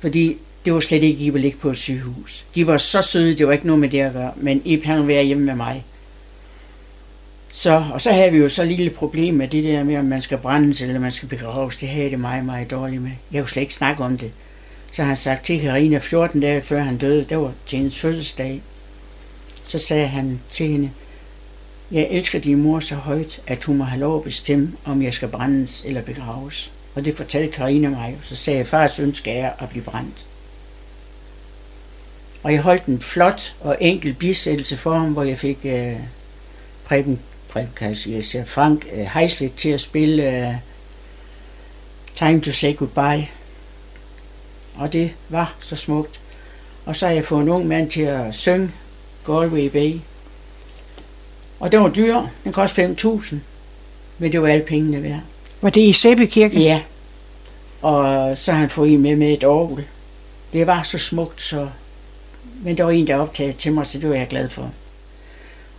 [0.01, 0.38] Fordi
[0.69, 2.45] det var slet ikke Ib at ligge på et sygehus.
[2.55, 5.09] De var så søde, det var ikke noget med det at gøre, men I han
[5.09, 5.85] være hjemme med mig.
[7.53, 10.21] Så, og så havde vi jo så lille problem med det der med, om man
[10.21, 11.77] skal brændes eller man skal begraves.
[11.77, 13.11] Det havde det meget, meget dårligt med.
[13.33, 14.31] Jeg kunne slet ikke snakke om det.
[14.93, 18.62] Så han sagt til Karina 14 dage før han døde, det var til hendes fødselsdag.
[19.66, 20.91] Så sagde han til hende,
[21.91, 25.14] jeg elsker din mor så højt, at hun må have lov at bestemme, om jeg
[25.14, 26.73] skal brændes eller begraves.
[26.95, 28.19] Og det fortalte Karina mig.
[28.23, 30.25] Så sagde jeg, fars ønske er at blive brændt.
[32.43, 35.93] Og jeg holdt en flot og enkel bisættelse for ham, hvor jeg fik øh,
[36.84, 40.55] Preben, Preben kan jeg sige, Frank øh, Heislet til at spille øh,
[42.14, 43.28] Time to Say Goodbye.
[44.76, 46.20] Og det var så smukt.
[46.86, 48.70] Og så har jeg fået en ung mand til at synge
[49.26, 49.95] Galway Bay.
[51.61, 52.16] Og det var dyr.
[52.45, 53.34] Den kostede 5.000.
[54.18, 55.20] Men det var alle pengene værd.
[55.61, 56.62] Var det i Sæbekirken?
[56.62, 56.82] Ja.
[57.82, 59.84] Og så har han fået en med med et orgel.
[60.53, 61.68] Det var så smukt, så...
[62.63, 64.71] Men der var en, der optagede til mig, så det var jeg glad for.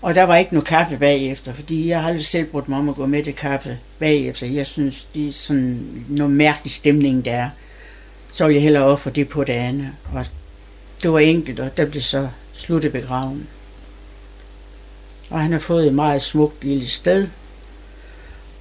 [0.02, 2.90] Og der var ikke noget kaffe bagefter, fordi jeg har aldrig selv brugt mig om
[2.90, 4.48] at gå med til kaffe bagefter.
[4.48, 7.50] Jeg synes, det er sådan noget mærkelig stemning, der er.
[8.32, 9.90] Så ville jeg hellere ofre det på det andet.
[10.14, 10.26] Og
[11.04, 13.48] det var enkelt, og der blev så sluttet begraven.
[15.30, 17.28] Og han har fået et meget smukt lille sted.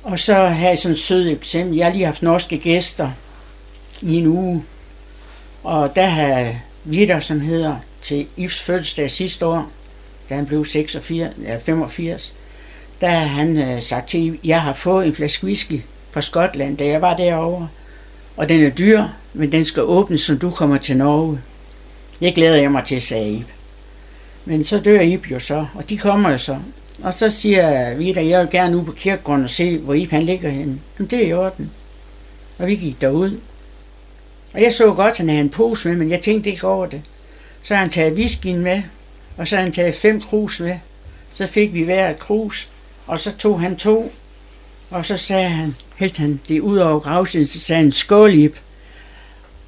[0.03, 1.77] Og så har jeg sådan et sødt eksempel.
[1.77, 3.11] Jeg har lige haft norske gæster
[4.03, 4.65] i en uge.
[5.63, 6.55] Og der har
[6.85, 9.71] Vitter, som hedder til Yves fødselsdag sidste år,
[10.29, 12.35] da han blev 86, ja, 85,
[13.01, 15.81] der har han øh, sagt til, jeg har fået en flaske whisky
[16.11, 17.69] fra Skotland, da jeg var derovre.
[18.37, 21.41] Og den er dyr, men den skal åbnes, når du kommer til Norge.
[22.21, 23.47] Det glæder jeg mig til, sagde Ip.
[24.45, 26.59] Men så dør Ip jo så, og de kommer jo så.
[27.03, 30.23] Og så siger Vida, jeg vil gerne ud på kirkegården og se, hvor Ip han
[30.23, 30.81] ligger henne.
[30.99, 31.71] Men det er i orden.
[32.59, 33.41] Og vi gik derud.
[34.55, 36.87] Og jeg så godt, at han havde en pose med, men jeg tænkte ikke over
[36.87, 37.03] det.
[37.63, 38.83] Så har han taget whiskyen med,
[39.37, 40.79] og så har han taget fem krus med.
[41.33, 42.69] Så fik vi hver et krus,
[43.07, 44.13] og så tog han to,
[44.91, 48.55] og så sagde han, helt han det ud over gravsiden, så sagde han, skål Ib.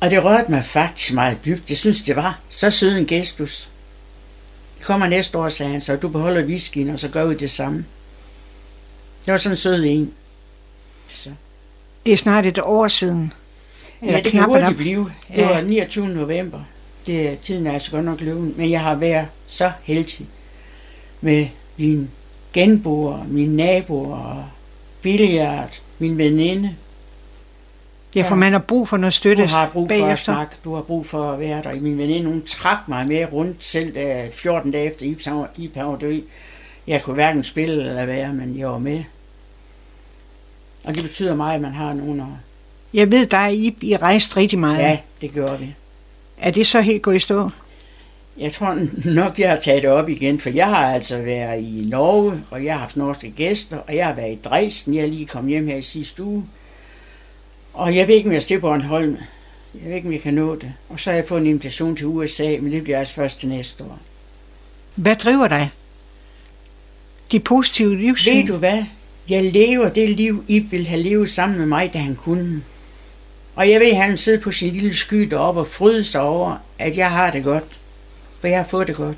[0.00, 1.70] Og det rørte mig faktisk meget dybt.
[1.70, 3.68] Jeg synes, det var så sød en gestus.
[4.82, 7.84] Kommer næste år, sagde han, så du beholder whiskyen, og så gør vi det samme.
[9.26, 10.12] Det var sådan en sød en.
[11.12, 11.30] Så.
[12.06, 13.32] Det er snart et år siden.
[14.02, 15.12] Eller ja, det kan hurtigt blive.
[15.28, 15.48] Det ja.
[15.48, 16.08] var 29.
[16.08, 16.64] november.
[17.10, 18.54] Det, tiden er altså godt nok løven.
[18.56, 20.26] Men jeg har været så heldig
[21.20, 21.46] med
[21.76, 22.08] mine
[22.52, 24.50] genboer, mine naboer,
[25.02, 26.74] billiard, min veninde.
[28.14, 30.06] Ja, for man har brug for noget støtte Du har brug bagefter.
[30.06, 31.80] for at snakke, du har brug for at være der.
[31.80, 36.22] Min veninde, hun trak mig med rundt selv da 14 dage efter Ib var død.
[36.86, 39.04] Jeg kunne hverken spille eller være, men jeg var med.
[40.84, 42.26] Og det betyder meget, at man har nogen at...
[42.94, 44.78] Jeg ved, der er I, I rejst rigtig meget.
[44.78, 45.74] Ja, det gør vi.
[46.40, 47.50] Er det så helt gået i stå?
[48.38, 51.84] Jeg tror nok, jeg har taget det op igen, for jeg har altså været i
[51.88, 54.94] Norge, og jeg har haft norske gæster, og jeg har været i Dresden.
[54.94, 56.44] Jeg er lige kommet hjem her i sidste uge.
[57.72, 59.16] Og jeg ved ikke, om jeg på Bornholm.
[59.74, 60.72] Jeg ved ikke, om jeg kan nå det.
[60.88, 63.48] Og så har jeg fået en invitation til USA, men det bliver altså først til
[63.48, 63.98] næste år.
[64.94, 65.70] Hvad driver dig?
[67.32, 68.36] De positive livssyn?
[68.36, 68.84] Ved du hvad?
[69.28, 72.62] Jeg lever det liv, I vil have levet sammen med mig, da han kunne.
[73.54, 76.56] Og jeg ved, at han sidder på sin lille sky deroppe og fryder sig over,
[76.78, 77.64] at jeg har det godt.
[78.40, 79.16] For jeg har fået det godt.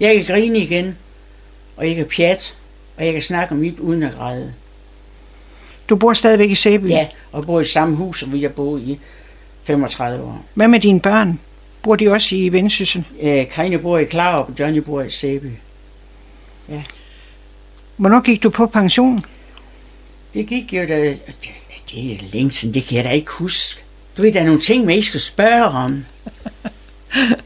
[0.00, 0.96] Jeg kan grine igen,
[1.76, 2.56] og jeg kan pjat,
[2.96, 4.54] og jeg kan snakke om mit uden at græde.
[5.88, 6.88] Du bor stadigvæk i Sæby?
[6.88, 9.00] Ja, og bor i samme hus, som vi har boet i
[9.64, 10.44] 35 år.
[10.54, 11.40] Hvad med dine børn?
[11.82, 13.04] Bor de også i Vendsyssel?
[13.22, 15.50] Øh, Karine bor i Klarup, og Johnny bor i Sæby.
[17.96, 19.20] Hvornår gik du på pension?
[20.34, 21.16] Det gik jo da...
[21.94, 23.80] Det, er længe siden, det kan jeg da ikke huske.
[24.16, 26.04] Du ved, der er nogle ting, man ikke skal spørge om.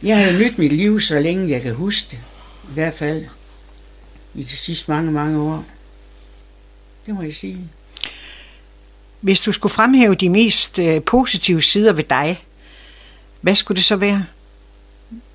[0.02, 2.18] Jeg har jo nyt mit liv, så længe jeg kan huske det.
[2.70, 3.24] I hvert fald
[4.34, 5.64] i de sidste mange, mange år.
[7.06, 7.58] Det må jeg sige.
[9.20, 12.44] Hvis du skulle fremhæve de mest øh, positive sider ved dig,
[13.40, 14.24] hvad skulle det så være?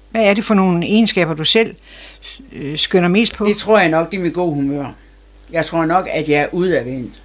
[0.09, 1.75] Hvad er det for nogle egenskaber, du selv
[2.51, 3.45] øh, skynder mest på?
[3.45, 4.91] Det tror jeg nok, det er mit gode humør.
[5.51, 7.22] Jeg tror nok, at jeg er udadvendt.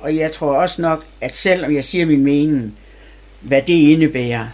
[0.00, 2.78] Og jeg tror også nok, at selvom jeg siger min mening,
[3.40, 4.46] hvad det indebærer,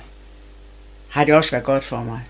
[1.08, 2.20] har det også været godt for mig.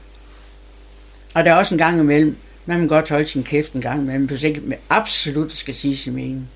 [1.35, 2.37] Og der er også en gang imellem,
[2.67, 5.97] man må godt holde sin kæft en gang imellem, hvis ikke med absolut skal sige
[5.97, 6.49] sin mening.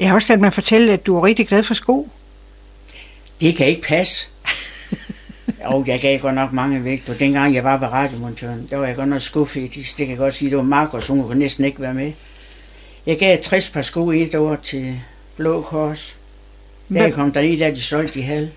[0.00, 2.08] Jeg har også ladet mig fortælle, at du er rigtig glad for sko.
[3.40, 4.28] Det kan ikke passe.
[5.64, 8.86] Jo, jeg gav godt nok mange vægt, og dengang jeg var ved radiomontøren, der var
[8.86, 9.98] jeg godt nok skuffetisk.
[9.98, 12.12] Det kan jeg godt sige, det var Markus, hun kunne næsten ikke være med.
[13.08, 15.00] Jeg gav 60 par sko i et år til
[15.36, 16.16] Blå Kors.
[16.94, 18.48] Da jeg kom der lige der, de solgte de halv.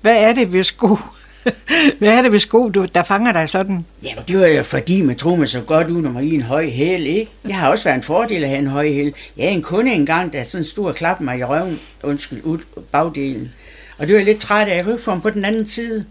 [0.00, 0.98] Hvad er det ved sko?
[1.98, 3.86] Hvad er det ved sko, du, der fanger dig sådan?
[4.04, 6.42] Jamen, det var jo fordi, man tror man så godt ud, når man i en
[6.42, 7.30] høj hæl, ikke?
[7.48, 9.14] Jeg har også været en fordel at have en høj hæl.
[9.36, 12.58] Jeg havde en kunde engang, der sådan stod og klappede mig i røven, undskyld, ud,
[12.92, 13.52] bagdelen.
[13.98, 16.04] Og det var jeg lidt træt af, jeg ham på den anden side.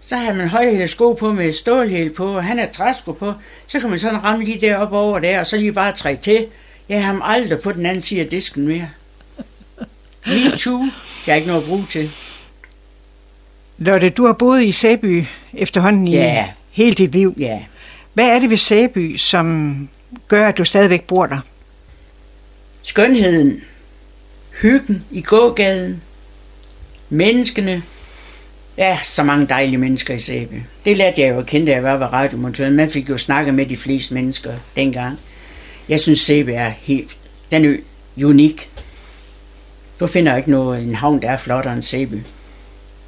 [0.00, 3.32] Så havde man højhæle sko på med stålhæl på, og han havde træsko på.
[3.66, 6.46] Så kan man sådan ramme lige deroppe over der, og så lige bare trække til.
[6.88, 8.88] Jeg har ham aldrig på den anden side af disken mere.
[10.26, 10.80] Me too.
[11.26, 12.10] Jeg har ikke noget at bruge til.
[13.78, 15.24] Lotte, du har boet i Sæby
[15.54, 16.46] efterhånden i Ja.
[16.70, 17.34] hele dit liv.
[17.38, 17.60] Ja,
[18.14, 19.88] Hvad er det ved Sæby, som
[20.28, 21.38] gør, at du stadigvæk bor der?
[22.82, 23.60] skønheden,
[24.62, 26.02] hyggen i gågaden,
[27.08, 27.82] menneskene.
[28.78, 30.54] Ja, så mange dejlige mennesker i Sæby.
[30.84, 32.74] Det lærte jeg jo at kende, da jeg var ved radiomontøren.
[32.74, 35.18] Man fik jo snakket med de fleste mennesker dengang.
[35.88, 37.16] Jeg synes, Sæby er helt...
[37.50, 37.76] Den er
[38.24, 38.70] unik.
[40.00, 42.22] Du finder ikke noget, en havn, der er flottere end Sæby.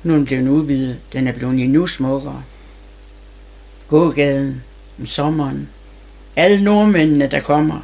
[0.03, 0.99] Nu er den blevet udvidet.
[1.13, 2.43] Den er blevet endnu smukkere.
[3.89, 4.63] Gågaden
[4.99, 5.69] om sommeren.
[6.37, 7.81] Alle nordmændene, der kommer.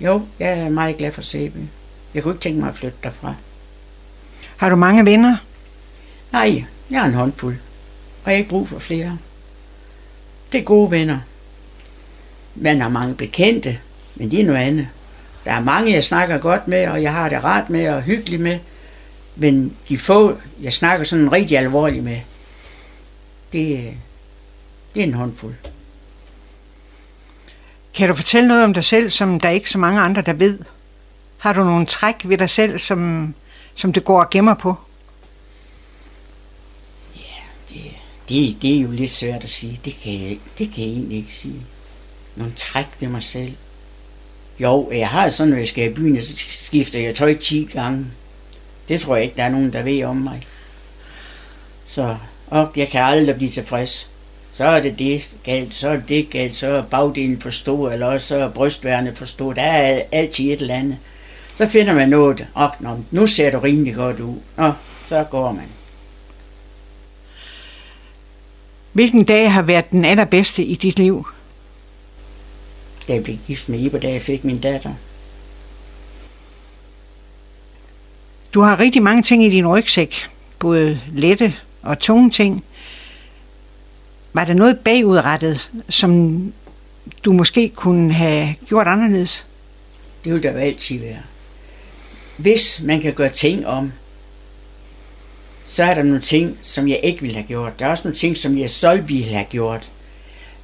[0.00, 1.58] Jo, jeg er meget glad for Sæby.
[2.14, 3.34] Jeg kunne ikke tænke mig at flytte derfra.
[4.56, 5.36] Har du mange venner?
[6.32, 7.56] Nej, jeg har en håndfuld.
[8.24, 9.18] Og jeg har ikke brug for flere.
[10.52, 11.18] Det er gode venner.
[12.54, 13.78] Man har mange bekendte,
[14.14, 14.88] men det er noget andet.
[15.44, 18.42] Der er mange, jeg snakker godt med, og jeg har det rart med og hyggeligt
[18.42, 18.58] med.
[19.36, 22.20] Men de få, jeg snakker sådan rigtig alvorligt med,
[23.52, 23.92] det,
[24.94, 25.54] det er en håndfuld.
[27.94, 30.32] Kan du fortælle noget om dig selv, som der er ikke så mange andre, der
[30.32, 30.58] ved?
[31.38, 33.34] Har du nogle træk ved dig selv, som,
[33.74, 34.74] som det går og gemmer på?
[37.68, 37.76] Det,
[38.28, 39.80] det, det er jo lidt svært at sige.
[39.84, 41.60] Det kan, jeg, det kan jeg egentlig ikke sige.
[42.36, 43.52] Nogle træk ved mig selv.
[44.58, 48.06] Jo, jeg har sådan, når jeg skal i byen, så skifter jeg tøj 10 gange.
[48.88, 50.46] Det tror jeg ikke, der er nogen, der ved om mig.
[51.86, 52.16] Så,
[52.46, 54.10] og jeg kan aldrig blive tilfreds.
[54.52, 57.90] Så er det det galt, så er det det galt, så er bagdelen for stor,
[57.90, 59.52] eller også så er brystværende for stor.
[59.52, 60.98] Der er altid et eller andet.
[61.54, 64.38] Så finder man noget, og nå, nu ser du rimelig godt ud.
[64.56, 64.72] Nå,
[65.06, 65.64] så går man.
[68.92, 71.26] Hvilken dag har været den allerbedste i dit liv?
[73.08, 74.94] Da jeg blev gift med Iber, da jeg fik min datter.
[78.54, 80.14] Du har rigtig mange ting i din rygsæk,
[80.58, 82.64] både lette og tunge ting.
[84.32, 86.52] Var der noget bagudrettet, som
[87.24, 89.46] du måske kunne have gjort anderledes?
[90.24, 91.22] Det vil der jo altid være.
[92.36, 93.92] Hvis man kan gøre ting om,
[95.64, 97.78] så er der nogle ting, som jeg ikke ville have gjort.
[97.78, 99.90] Der er også nogle ting, som jeg så ville have gjort.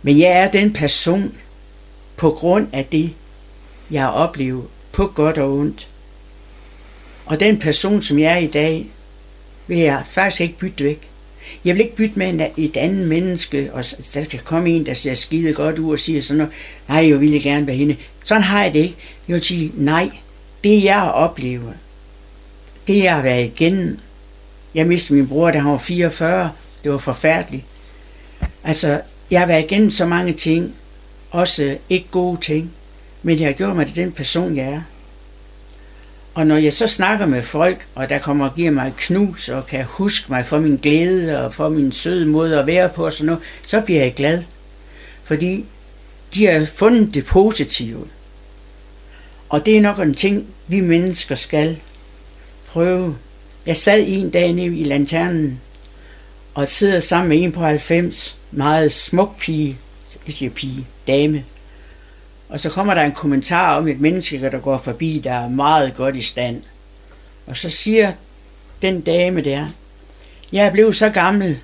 [0.02, 1.34] Men jeg er den person,
[2.20, 3.10] på grund af det,
[3.90, 5.88] jeg har oplevet, på godt og ondt.
[7.26, 8.86] Og den person, som jeg er i dag,
[9.66, 11.08] vil jeg faktisk ikke bytte væk.
[11.64, 14.94] Jeg vil ikke bytte med en- et andet menneske, og der skal komme en, der
[14.94, 16.52] ser skide godt ud og siger sådan noget,
[16.88, 17.96] nej, jeg ville gerne være hende.
[18.24, 18.96] Sådan har jeg det ikke.
[19.28, 20.10] Jeg vil sige, nej,
[20.64, 21.74] det jeg har oplevet,
[22.86, 23.98] det jeg har været igennem,
[24.74, 26.50] jeg mistede min bror, da han var 44,
[26.84, 27.64] det var forfærdeligt.
[28.64, 29.00] Altså,
[29.30, 30.74] jeg har været igennem så mange ting,
[31.30, 32.72] også ikke gode ting,
[33.22, 34.82] men jeg har gjort mig til den person, jeg er.
[36.34, 39.48] Og når jeg så snakker med folk, og der kommer og giver mig et knus,
[39.48, 43.04] og kan huske mig for min glæde, og for min søde måde at være på,
[43.04, 44.42] og sådan noget, så bliver jeg glad.
[45.24, 45.64] Fordi
[46.34, 48.06] de har fundet det positive.
[49.48, 51.78] Og det er nok en ting, vi mennesker skal
[52.66, 53.16] prøve.
[53.66, 55.60] Jeg sad en dag nede i lanternen,
[56.54, 59.78] og sidder sammen med en på 90, meget smuk pige,
[60.26, 61.44] jeg siger pige, dame.
[62.48, 65.94] Og så kommer der en kommentar om et menneske, der går forbi, der er meget
[65.94, 66.62] godt i stand.
[67.46, 68.12] Og så siger
[68.82, 69.66] den dame der,
[70.52, 71.58] jeg er blevet så gammel,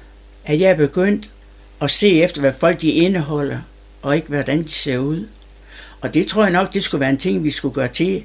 [0.45, 1.31] at jeg er begyndt
[1.81, 3.59] at se efter, hvad folk de indeholder,
[4.03, 5.27] og ikke hvordan de ser ud.
[6.01, 8.25] Og det tror jeg nok, det skulle være en ting, vi skulle gøre til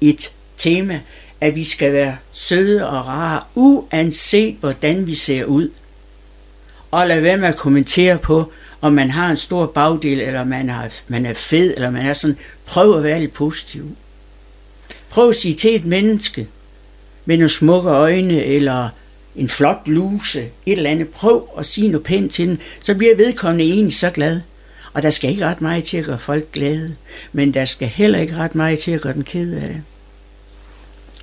[0.00, 1.00] et tema,
[1.40, 5.70] at vi skal være søde og rare, uanset hvordan vi ser ud.
[6.90, 8.52] Og lad være med at kommentere på,
[8.82, 12.12] om man har en stor bagdel, eller man er, man er fed, eller man er
[12.12, 12.36] sådan.
[12.66, 13.96] Prøv at være lidt positiv.
[15.10, 16.46] Prøv at sige til et menneske
[17.24, 18.88] med nogle smukke øjne, eller
[19.36, 21.08] en flot bluse, et eller andet.
[21.08, 24.40] Prøv at sige noget pænt til den, så bliver vedkommende egentlig så glad.
[24.92, 26.96] Og der skal ikke ret meget til at gøre folk glade,
[27.32, 29.82] men der skal heller ikke ret meget til at gøre den ked af det.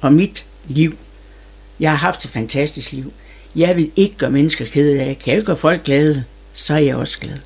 [0.02, 0.98] Og mit liv,
[1.80, 3.14] jeg har haft et fantastisk liv.
[3.56, 5.20] Jeg vil ikke gøre mennesker kede af.
[5.20, 7.38] Kan jeg gøre folk glade, så er jeg også glad.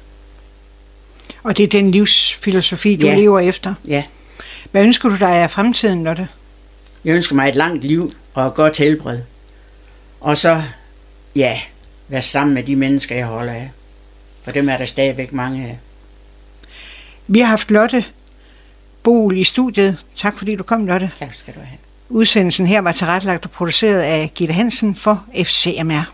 [1.44, 3.16] Og det er den livsfilosofi, du Ja.
[3.16, 3.74] lever efter.
[3.88, 4.04] Ja,
[4.72, 6.28] Hvad ønsker du dig af fremtiden, Lotte?
[7.06, 9.20] jeg ønsker mig et langt liv og et godt helbred.
[10.22, 10.64] Og så,
[11.36, 11.60] ja,
[12.08, 13.72] være sammen med de mennesker, jeg holder af.
[14.44, 15.78] For dem er der stadigvæk mange af.
[17.28, 18.06] Vi har haft Lotte
[19.04, 19.98] Bol i studiet.
[20.18, 21.12] Tak fordi du kom, Lotte.
[21.20, 21.78] Tak skal du have.
[22.10, 26.12] Udsendelsen her var tilrettelagt og produceret af Gitte Hansen for FCMR.